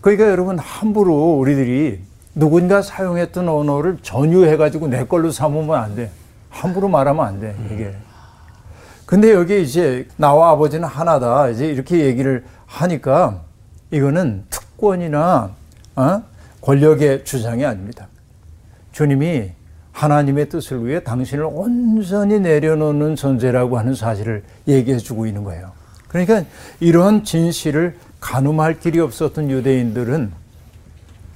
[0.00, 2.00] 그러니까 여러분 함부로 우리들이
[2.34, 6.10] 누군가 사용했던 언어를 전유해가지고 내 걸로 삼으면 안 돼.
[6.48, 7.54] 함부로 말하면 안 돼.
[7.70, 7.94] 이게.
[9.04, 11.50] 근데 여기 이제 나와 아버지는 하나다.
[11.50, 13.42] 이제 이렇게 얘기를 하니까
[13.92, 14.46] 이거는
[14.86, 15.54] 특권이나
[15.94, 16.22] 어?
[16.60, 18.08] 권력의 주장이 아닙니다.
[18.90, 19.52] 주님이
[19.92, 25.70] 하나님의 뜻을 위해 당신을 온전히 내려놓는 존재라고 하는 사실을 얘기해 주고 있는 거예요.
[26.08, 26.44] 그러니까
[26.80, 30.32] 이런 진실을 가늠할 길이 없었던 유대인들은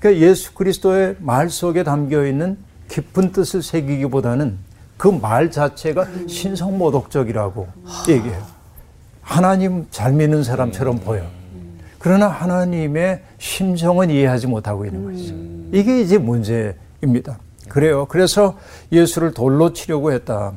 [0.01, 4.59] 그러니까 예수 그리스도의 말 속에 담겨 있는 깊은 뜻을 새기기보다는
[4.97, 7.69] 그 말 자체가 신성모독적이라고
[8.09, 8.43] 얘기해요.
[9.21, 11.23] 하나님 잘 믿는 사람처럼 보여.
[12.07, 15.35] 그러나 하나님의 심정은 이해하지 못하고 있는 것이죠.
[15.73, 17.41] 이게 이제 문제입니다.
[17.69, 18.07] 그래요.
[18.07, 18.57] 그래서
[18.93, 20.53] 예수를 돌로 치려고 했다.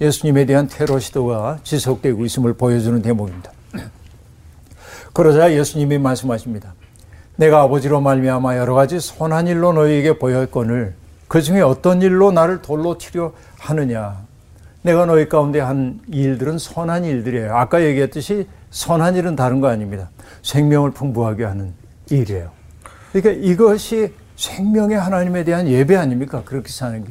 [0.00, 3.52] 예수님에 대한 테러 시도가 지속되고 있음을 보여주는 대목입니다.
[5.12, 6.74] 그러자 예수님이 말씀하십니다.
[7.36, 10.96] 내가 아버지로 말미암아 여러 가지 선한 일로 너희에게 보였거늘
[11.28, 14.25] 그 중에 어떤 일로 나를 돌로 치려 하느냐.
[14.86, 17.56] 내가 너희 가운데 한 일들은 선한 일들이에요.
[17.56, 20.10] 아까 얘기했듯이 선한 일은 다른 거 아닙니다.
[20.42, 21.72] 생명을 풍부하게 하는
[22.08, 22.52] 일이에요.
[23.12, 26.42] 그러니까 이것이 생명의 하나님에 대한 예배 아닙니까?
[26.44, 27.10] 그렇게 사는 게.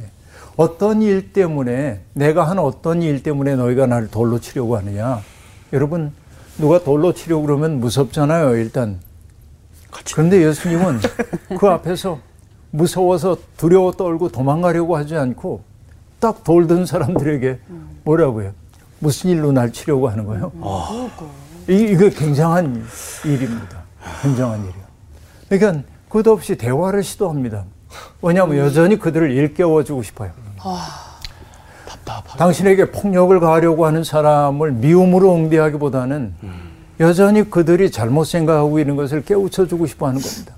[0.56, 5.20] 어떤 일 때문에, 내가 한 어떤 일 때문에 너희가 나를 돌로 치려고 하느냐.
[5.74, 6.12] 여러분,
[6.56, 9.00] 누가 돌로 치려고 그러면 무섭잖아요, 일단.
[10.14, 11.00] 그런데 예수님은
[11.58, 12.20] 그 앞에서
[12.70, 15.75] 무서워서 두려워 떨고 도망가려고 하지 않고
[16.18, 17.58] 딱 돌든 사람들에게
[18.04, 18.52] 뭐라고요?
[18.98, 20.52] 무슨 일로 날 치려고 하는 거예요?
[21.68, 22.84] 이, 이거 굉장한
[23.24, 23.82] 일입니다.
[24.22, 24.86] 굉장한 일이요.
[25.48, 27.64] 그러니까 끝없이 대화를 시도합니다.
[28.22, 30.30] 왜냐하면 여전히 그들을 일깨워주고 싶어요.
[31.86, 32.36] 답답하다.
[32.38, 36.34] 당신에게 폭력을 가하려고 하는 사람을 미움으로 응대하기보다는
[37.00, 40.54] 여전히 그들이 잘못 생각하고 있는 것을 깨우쳐 주고 싶어 하는 겁니다.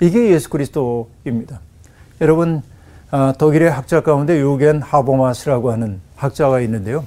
[0.00, 1.60] 이게 예수 그리스도입니다.
[2.20, 2.62] 여러분,
[3.12, 7.04] 아, 독일의 학자 가운데 요겐 하버마스라고 하는 학자가 있는데요.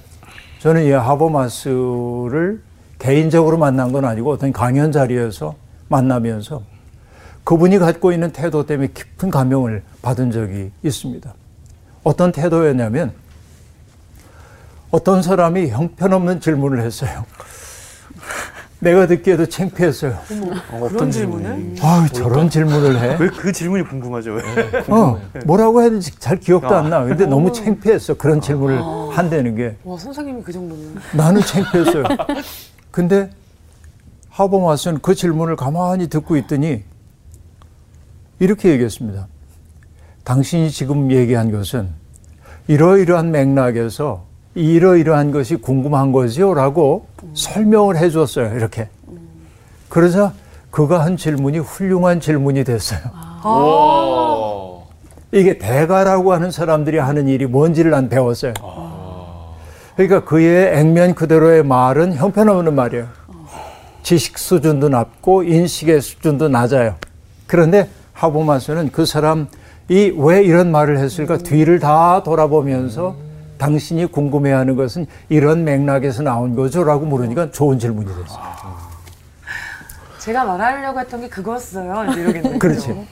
[0.60, 2.62] 저는 이 하버마스를
[3.00, 5.56] 개인적으로 만난 건 아니고 어떤 강연 자리에서
[5.88, 6.62] 만나면서
[7.46, 11.34] 그분이 갖고 있는 태도 때문에 깊은 감명을 받은 적이 있습니다.
[12.04, 13.14] 어떤 태도였냐면
[14.92, 17.26] 어떤 사람이 형편없는 질문을 했어요.
[18.84, 20.18] 내가 듣기에도 창피했어요.
[20.72, 21.76] 어 떤 질문을?
[21.82, 23.18] 아, 저런 질문을 해?
[23.20, 24.34] 왜 그 질문이 궁금하죠?
[24.34, 24.44] 왜?
[24.90, 27.04] 어, 뭐라고 해야 되는지 잘 기억도 안 나.
[27.06, 28.16] 근데 너무 창피했어.
[28.16, 28.80] 그런 질문을
[29.16, 29.76] 한다는 게.
[29.84, 32.04] 와 선생님이 그 정도면 나는 창피했어요.
[32.92, 33.30] 근데
[34.30, 36.84] 하버마스는 그 질문을 가만히 듣고 있더니
[38.40, 39.28] 이렇게 얘기했습니다.
[40.24, 41.90] 당신이 지금 얘기한 것은
[42.68, 46.54] 이러이러한 맥락에서 이러이러한 것이 궁금한 거지요?
[46.54, 48.56] 라고 설명을 해 줬어요.
[48.56, 48.88] 이렇게.
[49.90, 50.34] 그러자
[50.72, 53.00] 그가 한 질문이 훌륭한 질문이 됐어요.
[53.46, 54.84] 오.
[55.32, 58.54] 이게 대가라고 하는 사람들이 하는 일이 뭔지를 난 배웠어요.
[59.96, 63.08] 그러니까 그의 액면 그대로의 말은 형편없는 말이에요.
[64.04, 66.96] 지식 수준도 낮고 인식의 수준도 낮아요.
[67.48, 69.48] 그런데 하보마스는 그 사람
[69.90, 73.16] 이 왜 이런 말을 했을까 뒤를 다 돌아보면서
[73.64, 78.44] 당신이 궁금해하는 것은 이런 맥락에서 나온 거죠라고 물으니까 좋은 질문이 됐어요.
[80.20, 82.12] 제가 말하려고 했던 게 그거였어요.
[82.12, 82.60] 이러겠네요.
[82.60, 83.08] 그렇지.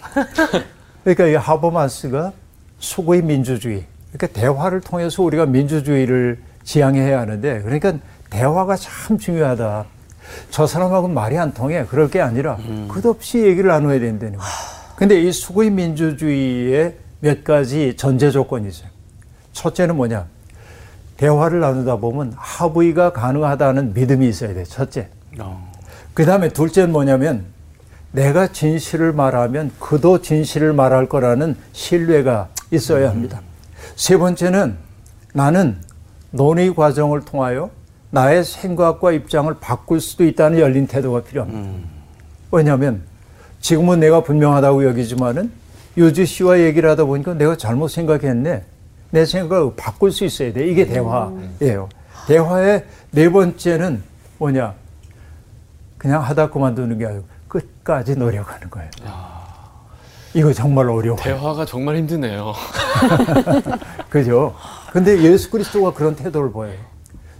[1.05, 2.33] 그러니까 이 하버마스가
[2.79, 3.85] 수구의 민주주의.
[4.11, 7.93] 그러니까 대화를 통해서 우리가 민주주의를 지향해야 하는데 그러니까
[8.29, 9.85] 대화가 참 중요하다.
[10.49, 11.85] 저 사람하고는 말이 안 통해.
[11.89, 12.57] 그럴 게 아니라
[12.89, 14.51] 끝없이 얘기를 나눠야 된다는 거예요.
[14.97, 18.89] 근데 이 수구의 민주주의의 몇 가지 전제 조건이 있어요.
[19.53, 20.25] 첫째는 뭐냐?
[21.21, 24.63] 대화를 나누다 보면 합의가 가능하다는 믿음이 있어야 돼.
[24.63, 25.07] 첫째.
[26.15, 27.45] 그 다음에 둘째는 뭐냐면
[28.11, 33.39] 내가 진실을 말하면 그도 진실을 말할 거라는 신뢰가 있어야 합니다.
[33.95, 34.75] 세 번째는
[35.33, 35.77] 나는
[36.31, 37.69] 논의 과정을 통하여
[38.09, 41.87] 나의 생각과 입장을 바꿀 수도 있다는 열린 태도가 필요합니다.
[42.51, 43.03] 왜냐하면
[43.59, 45.51] 지금은 내가 분명하다고 여기지만은
[45.97, 48.63] 유주 씨와 얘기를 하다 보니까 내가 잘못 생각했네.
[49.11, 50.67] 내 생각을 바꿀 수 있어야 돼.
[50.67, 51.89] 이게 대화예요.
[52.27, 54.01] 대화의 네 번째는
[54.37, 54.73] 뭐냐?
[55.97, 58.89] 그냥 하다 그만두는 게 아니고 끝까지 노력하는 거예요.
[60.33, 61.17] 이거 정말 어려워요.
[61.21, 62.53] 대화가 정말 힘드네요.
[64.09, 64.55] 그죠?
[64.93, 66.77] 근데 예수 그리스도가 그런 태도를 보여요.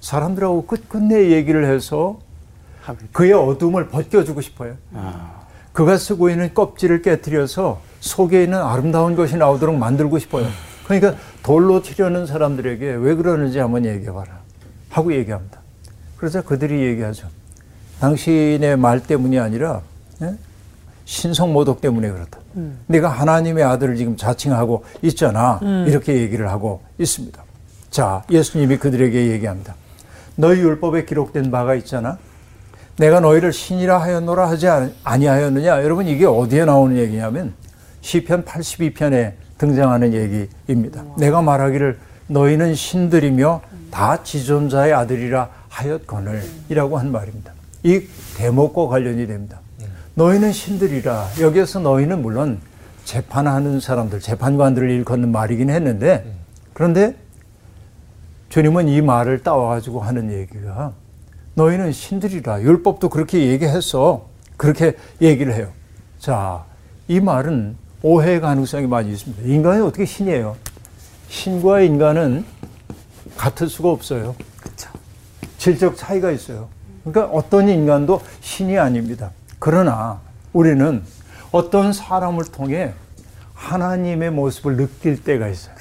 [0.02, 2.20] 사람들하고 끝끝내 얘기를 해서
[3.14, 4.76] 그의 어둠을 벗겨주고 싶어요.
[5.72, 10.48] 그가 쓰고 있는 껍질을 깨뜨려서 속에 있는 아름다운 것이 나오도록 만들고 싶어요.
[11.00, 14.42] 그러니까 돌로 치려는 사람들에게 왜 그러는지 한번 얘기해봐라.
[14.90, 15.60] 하고 얘기합니다.
[16.18, 17.28] 그래서 그들이 얘기하죠.
[18.02, 19.82] 당신의 말 때문이 아니라
[20.22, 20.36] 예?
[21.06, 22.40] 신성 모독 때문에 그렇다.
[22.88, 25.60] 내가 하나님의 아들을 지금 자칭하고 있잖아.
[25.88, 27.42] 이렇게 얘기를 하고 있습니다.
[27.90, 29.76] 자, 예수님이 그들에게 얘기합니다.
[30.36, 32.18] 너희 율법에 기록된 바가 있잖아.
[32.98, 35.84] 내가 너희를 신이라 하였노라 하지 아니- 아니하였느냐?
[35.84, 37.54] 여러분 이게 어디에 나오는 얘기냐면
[38.02, 41.04] 시편 82편에 등장하는 얘기입니다.
[41.18, 47.54] 내가 말하기를 너희는 신들이며 다 지존자의 아들이라 하였거늘 이라고 한 말입니다.
[47.84, 49.60] 이 대목과 관련이 됩니다.
[50.16, 52.60] 너희는 신들이라 여기에서 너희는 물론
[53.06, 56.36] 재판하는 사람들, 재판관들을 일컫는 말이긴 했는데
[56.74, 57.16] 그런데
[58.50, 60.94] 주님은 이 말을 따와가지고 하는 얘기가
[61.54, 65.70] 너희는 신들이라 율법도 그렇게 얘기했어 그렇게 얘기를 해요.
[66.18, 66.66] 자,
[67.08, 69.44] 이 말은 오해 가능성이 많이 있습니다.
[69.44, 70.58] 인간이 어떻게 신이에요?
[71.30, 72.46] 신과 인간은
[73.38, 74.36] 같을 수가 없어요.
[75.58, 76.70] 질적 차이가 있어요.
[77.04, 79.32] 그러니까 어떤 인간도 신이 아닙니다.
[79.60, 80.20] 그러나
[80.54, 81.04] 우리는
[81.52, 82.94] 어떤 사람을 통해
[83.54, 85.76] 하나님의 모습을 느낄 때가 있어요.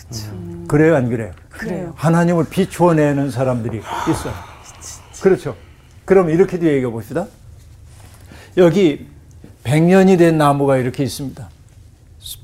[0.69, 1.33] 그래요, 안 그래요?
[1.49, 1.95] 그래요.
[1.97, 4.35] 하나님을 비추어내는 사람들이 있어요.
[5.23, 5.57] 그렇죠.
[6.05, 7.27] 그럼 이렇게도 얘기해 봅시다.
[8.57, 9.09] 여기
[9.65, 11.49] 100년이 된 나무가 이렇게 있습니다.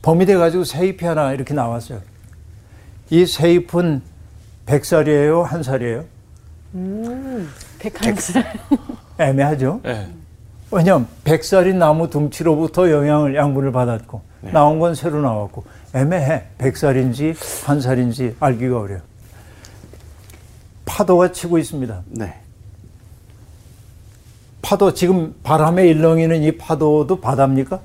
[0.03, 2.01] 범이 돼가지고 새잎이 하나 이렇게 나왔어요.
[3.11, 4.03] 이 새잎은
[4.67, 5.43] 100살이에요?
[5.43, 6.05] 한 살이에요?
[7.79, 8.45] 백한살.
[9.19, 9.81] 애매하죠?
[9.85, 10.09] 네.
[10.71, 14.21] 왜냐하면 100살인 나무 둥치로부터 영향을, 양분을 받았고,
[14.53, 16.45] 나온 건 새로 나왔고, 애매해.
[16.59, 19.01] 100살인지 한 살인지 알기가 어려요.
[20.85, 22.03] 파도가 치고 있습니다.
[22.09, 22.35] 네.
[24.61, 27.81] 파도, 지금 바람에 일렁이는 이 파도도 바다입니까?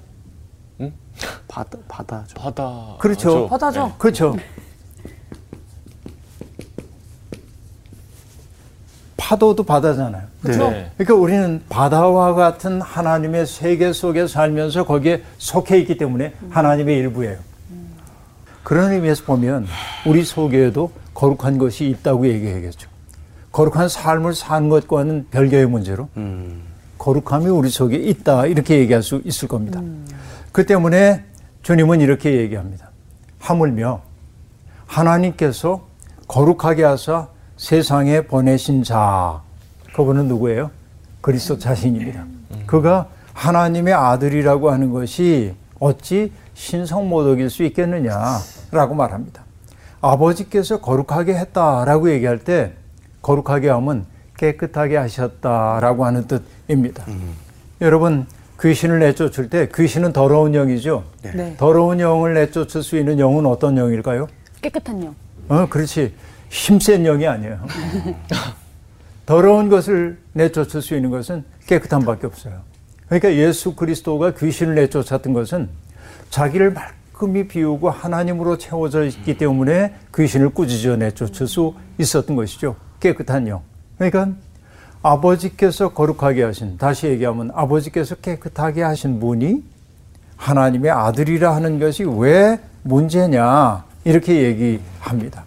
[1.48, 2.36] 바다 바다죠.
[2.36, 2.96] 바다.
[3.00, 3.48] 그렇죠.
[3.48, 3.94] 바다죠.
[3.98, 4.36] 그렇죠.
[9.18, 10.24] 파도도 바다잖아요.
[10.72, 10.92] 네.
[10.98, 17.38] 그러니까 우리는 바다와 같은 하나님의 세계 속에 살면서 거기에 속해 있기 때문에 하나님의 일부예요.
[18.64, 19.68] 그런 의미에서 보면
[20.06, 22.90] 우리 속에도 거룩한 것이 있다고 얘기해야겠죠.
[23.52, 26.64] 거룩한 삶을 사는 것과는 별개의 문제로 음.
[26.98, 29.82] 거룩함이 우리 속에 있다 이렇게 얘기할 수 있을 겁니다.
[30.52, 31.24] 그 때문에
[31.64, 32.90] 주님은 이렇게 얘기합니다.
[33.40, 34.02] 하물며
[34.86, 35.88] 하나님께서
[36.28, 39.42] 거룩하게 하사 세상에 보내신 자
[39.94, 40.72] 그분은 누구예요?
[41.22, 42.26] 그리스도 자신입니다.
[42.66, 49.44] 그가 하나님의 아들이라고 하는 것이 어찌 신성모독일 수 있겠느냐라고 말합니다.
[50.02, 52.74] 아버지께서 거룩하게 했다라고 얘기할 때
[53.22, 54.06] 거룩하게 하면
[54.38, 57.06] 깨끗하게 하셨다라고 하는 뜻입니다.
[57.82, 58.26] 여러분
[58.62, 61.04] 귀신을 내쫓을 때 귀신은 더러운 영이죠.
[61.24, 61.56] 네.
[61.58, 64.28] 더러운 영을 내쫓을 수 있는 영은 어떤 영일까요?
[64.62, 65.16] 깨끗한 영.
[65.50, 66.14] 어, 그렇지.
[66.50, 67.60] 힘센 영이 아니에요.
[69.26, 72.62] 더러운 것을 내쫓을 수 있는 것은 깨끗한 밖에 없어요.
[73.08, 75.70] 그러니까 예수 그리스도가 귀신을 내쫓았던 것은
[76.30, 82.76] 자기를 말끔히 비우고 하나님으로 채워져 있기 때문에 귀신을 꾸짖어 내쫓을 수 있었던 것이죠.
[83.00, 83.62] 깨끗한 영.
[83.98, 84.30] 그러니까
[85.04, 89.64] 아버지께서 거룩하게 하신, 다시 얘기하면 아버지께서 깨끗하게 하신 분이
[90.38, 95.44] 하나님의 아들이라 하는 것이 왜 문제냐, 이렇게 얘기합니다.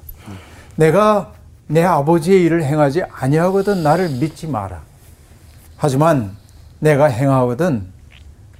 [0.76, 1.32] 내가
[1.66, 4.82] 내 아버지의 일을 행하지 아니하거든 나를 믿지 마라.
[5.76, 6.36] 하지만
[6.78, 7.86] 내가 행하거든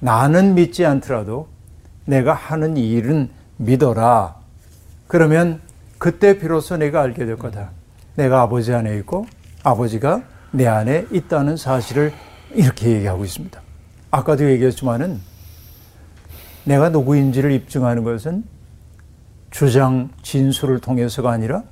[0.00, 1.48] 나는 믿지 않더라도
[2.04, 4.36] 내가 하는 이 일은 믿어라.
[5.06, 5.60] 그러면
[5.98, 7.70] 그때 비로소 내가 알게 될 거다.
[8.16, 9.26] 내가 아버지 안에 있고
[9.62, 10.22] 아버지가
[10.54, 12.12] 내 안에 있다는 사실을
[12.52, 13.60] 이렇게 얘기하고 있습니다.
[14.12, 15.20] 아까도 얘기했지만은
[16.62, 18.44] 내가 누구인지를 입증하는 것은
[19.50, 21.64] 주장 진술을 통해서가 아니라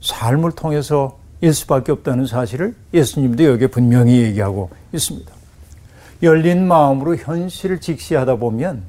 [0.00, 5.30] 삶을 통해서 일 수밖에 없다는 사실을 예수님도 여기에 분명히 얘기하고 있습니다.
[6.22, 8.82] 열린 마음으로 현실을 직시하다 보면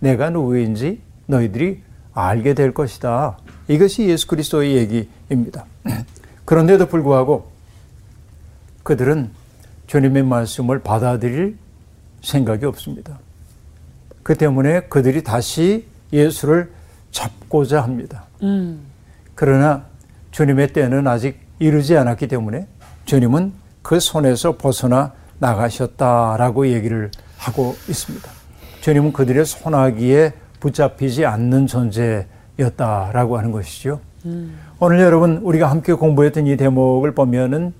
[0.00, 1.82] 내가 누구인지 너희들이
[2.14, 3.36] 알게 될 것이다.
[3.68, 5.66] 이것이 예수 그리스도의 얘기입니다.
[6.46, 7.53] 그런데도 불구하고
[8.84, 9.30] 그들은
[9.88, 11.56] 주님의 말씀을 받아들일
[12.22, 13.18] 생각이 없습니다.
[14.22, 16.70] 그 때문에 그들이 다시 예수를
[17.10, 18.24] 잡고자 합니다.
[19.34, 19.84] 그러나
[20.30, 22.66] 주님의 때는 아직 이르지 않았기 때문에
[23.04, 28.30] 주님은 그 손에서 벗어나 나가셨다라고 얘기를 하고 있습니다.
[28.80, 34.00] 주님은 그들의 손아귀에 붙잡히지 않는 존재였다라고 하는 것이죠.
[34.78, 37.74] 오늘 여러분 우리가 함께 공부했던 이 대목을 보면은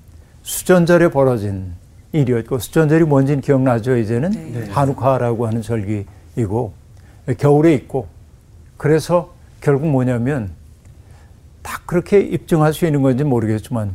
[0.44, 1.72] 수전절에 벌어진
[2.12, 3.96] 일이었고 수전절이 뭔지는 기억나죠?
[3.96, 6.72] 이제는 한우카라고 하는 절기이고
[7.38, 8.06] 겨울에 있고.
[8.76, 10.50] 그래서 결국 뭐냐면
[11.62, 13.92] 다 그렇게 입증할 수 있는 건지 모르겠지만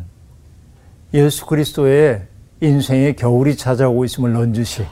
[1.13, 2.23] 예수 그리스도의
[2.61, 4.85] 인생의 겨울이 찾아오고 있음을 넌지시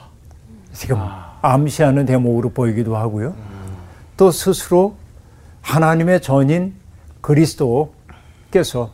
[0.73, 0.99] 지금
[1.41, 3.35] 암시하는 대목으로 보이기도 하고요.
[4.15, 4.95] 또 스스로
[5.61, 6.75] 하나님의 전인
[7.21, 8.91] 그리스도께서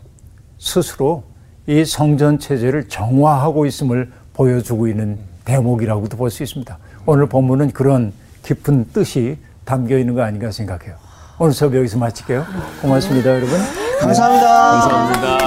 [0.57, 1.23] 스스로
[1.67, 6.77] 이 성전 체제를 정화하고 있음을 보여주고 있는 대목이라고도 볼 수 있습니다.
[7.05, 8.11] 오늘 본문은 그런
[8.43, 10.95] 깊은 뜻이 담겨 있는 거 아닌가 생각해요.
[11.39, 12.45] 오늘 수업 여기서 마칠게요.
[12.81, 13.57] 고맙습니다, 여러분.
[13.99, 14.71] 감사합니다.
[14.71, 15.37] 감사합니다.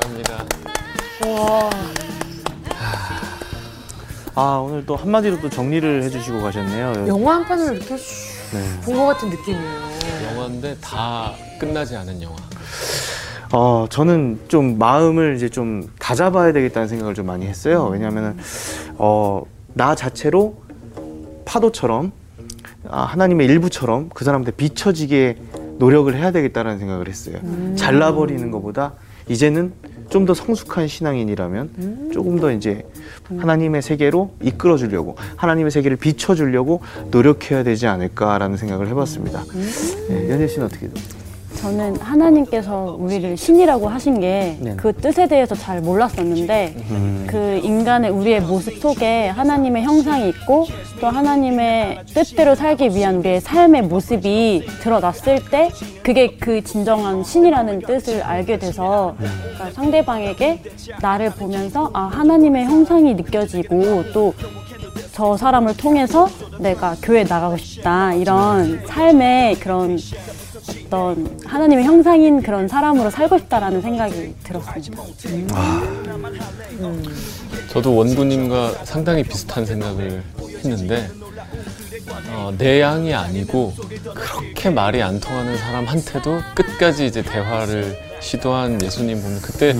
[0.00, 0.36] 감사합니다.
[4.38, 7.06] 아 오늘 또 한마디로 또 정리를 해주시고 가셨네요.
[7.08, 8.80] 영화 한 편을 이렇게 네.
[8.84, 9.80] 본것 같은 느낌이에요.
[10.30, 12.36] 영화인데 다 끝나지 않은 영화.
[13.52, 17.86] 어, 저는 좀 마음을 이제 좀 다잡아야 되겠다는 생각을 좀 많이 했어요.
[17.92, 18.36] 왜냐하면은,
[18.98, 19.42] 어,
[19.74, 20.56] 나 자체로
[21.44, 22.12] 파도처럼,
[22.88, 25.36] 아, 하나님의 일부처럼 그 사람한테 비춰지게
[25.78, 27.36] 노력을 해야 되겠다는 생각을 했어요.
[27.76, 28.94] 잘라버리는 것보다
[29.28, 29.72] 이제는
[30.08, 32.86] 좀 더 성숙한 신앙인이라면 조금 더 이제
[33.38, 36.80] 하나님의 세계로 이끌어 주려고 하나님의 세계를 비춰 주려고
[37.10, 39.42] 노력해야 되지 않을까라는 생각을 해봤습니다.
[40.08, 40.88] 네, 연재 씨는 어떻게?
[41.66, 44.74] 저는 하나님께서 우리를 신이라고 하신 게 네.
[44.76, 46.76] 그 뜻에 대해서 잘 몰랐었는데
[47.26, 50.66] 그 인간의 우리의 모습 속에 하나님의 형상이 있고
[51.00, 55.70] 또 하나님의 뜻대로 살기 위한 우리의 삶의 모습이 드러났을 때
[56.04, 60.62] 그게 그 진정한 신이라는 뜻을 알게 돼서 그러니까 상대방에게
[61.02, 64.34] 나를 보면서 아 하나님의 형상이 느껴지고 또
[65.16, 69.96] 저 사람을 통해서 내가 교회 나가고 싶다 이런 삶의 그런
[70.86, 75.02] 어떤 하나님의 형상인 그런 사람으로 살고 싶다라는 생각이 들었습니다.
[77.68, 80.22] 저도 원구님과 상당히 비슷한 생각을
[80.58, 81.08] 했는데
[82.30, 83.74] 어, 내 양이 아니고
[84.14, 89.74] 그렇게 말이 안 통하는 사람한테도 끝까지 이제 대화를 시도한 예수님 보면 그때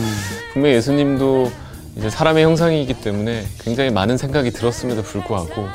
[0.52, 1.52] 분명 히 예수님도
[1.96, 5.68] 이제 사람의 형상이기 때문에 굉장히 많은 생각이 들었음에도 불구하고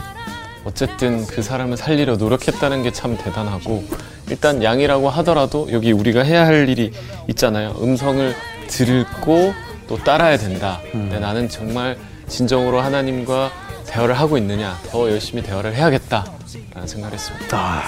[0.64, 3.84] 어쨌든 그 사람을 살리려 노력했다는 게 참 대단하고
[4.30, 6.92] 일단 양이라고 하더라도 여기 우리가 해야 할 일이
[7.30, 7.76] 있잖아요.
[7.82, 8.36] 음성을
[8.68, 9.54] 듣고
[9.88, 10.80] 또 따라야 된다.
[10.92, 11.98] 근데 나는 정말
[12.28, 13.52] 진정으로 하나님과
[13.88, 16.26] 대화를 하고 있느냐 더 열심히 대화를 해야겠다
[16.74, 17.84] 라는 생각을 했습니다.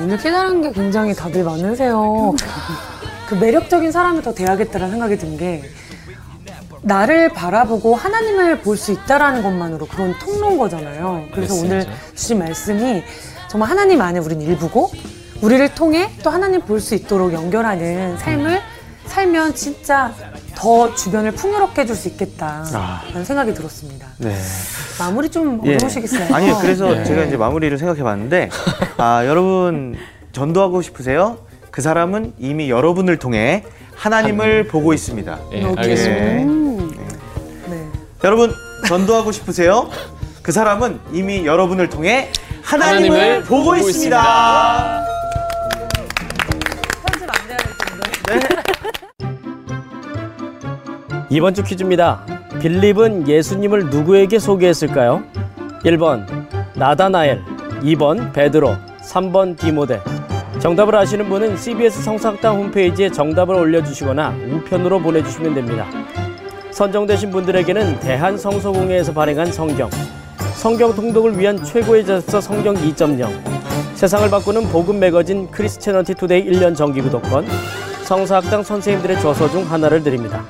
[0.00, 2.34] 오늘 깨달은 게 굉장히 다들 많으세요.
[3.28, 5.62] 그 매력적인 사람을 더 대하겠다라는 생각이 든 게
[6.90, 11.24] 나를 바라보고 하나님을 볼 수 있다라는 것만으로 그런 통로인 거잖아요.
[11.34, 11.54] 그래서.
[11.54, 11.84] 오늘
[12.14, 13.02] 주신 말씀이
[13.48, 14.90] 정말 하나님 안에 우린 일부고
[15.42, 18.60] 우리를 통해 또 하나님 볼 수 있도록 연결하는 삶을
[19.06, 20.12] 살면 진짜
[20.54, 24.06] 더 주변을 풍요롭게 해줄 수 있겠다라는 생각이 들었습니다.
[24.18, 24.34] 네.
[24.98, 25.74] 마무리 좀 예.
[25.74, 26.34] 어려우시겠어요?
[26.34, 27.04] 아니요, 그래서 네.
[27.04, 28.48] 제가 이제 마무리를 생각해 봤는데,
[28.96, 29.96] 아, 여러분,
[30.32, 31.38] 전도하고 싶으세요?
[31.70, 33.64] 그 사람은 이미 여러분을 통해
[33.94, 35.38] 하나님을 보고 있습니다.
[35.52, 35.74] 예, 여기에.
[35.82, 36.24] 알겠습니다.
[36.24, 36.75] 네.
[38.26, 38.52] 여러분,
[38.88, 39.88] 전도하고 싶으세요?
[40.42, 45.04] 그 사람은 이미 여러분을 통해 하나님을, 하나님을 보고, 보고 있습니다.
[47.06, 48.64] 편집 안 돼야 될 텐데.
[51.30, 52.26] 이번 주 퀴즈입니다.
[52.60, 55.22] 빌립은 예수님을 누구에게 소개했을까요?
[55.84, 56.26] 1번
[56.74, 57.44] 나다나엘,
[57.82, 60.02] 2번 베드로, 3번 디모데.
[60.58, 65.86] 정답을 아시는 분은 CBS 성사학당 홈페이지에 정답을 올려주시거나 우편으로 보내주시면 됩니다.
[66.76, 69.88] 선정되신 분들에게는 대한성서공회에서 발행한 성경,
[70.56, 73.26] 성경 통독을 위한 최고의 자서 성경 2.0,
[73.94, 77.46] 세상을 바꾸는 복음 매거진 Christianity Today 1년 정기 구독권,
[78.04, 80.44] 성서학당 선생님들의 저서 중 하나를 드립니다.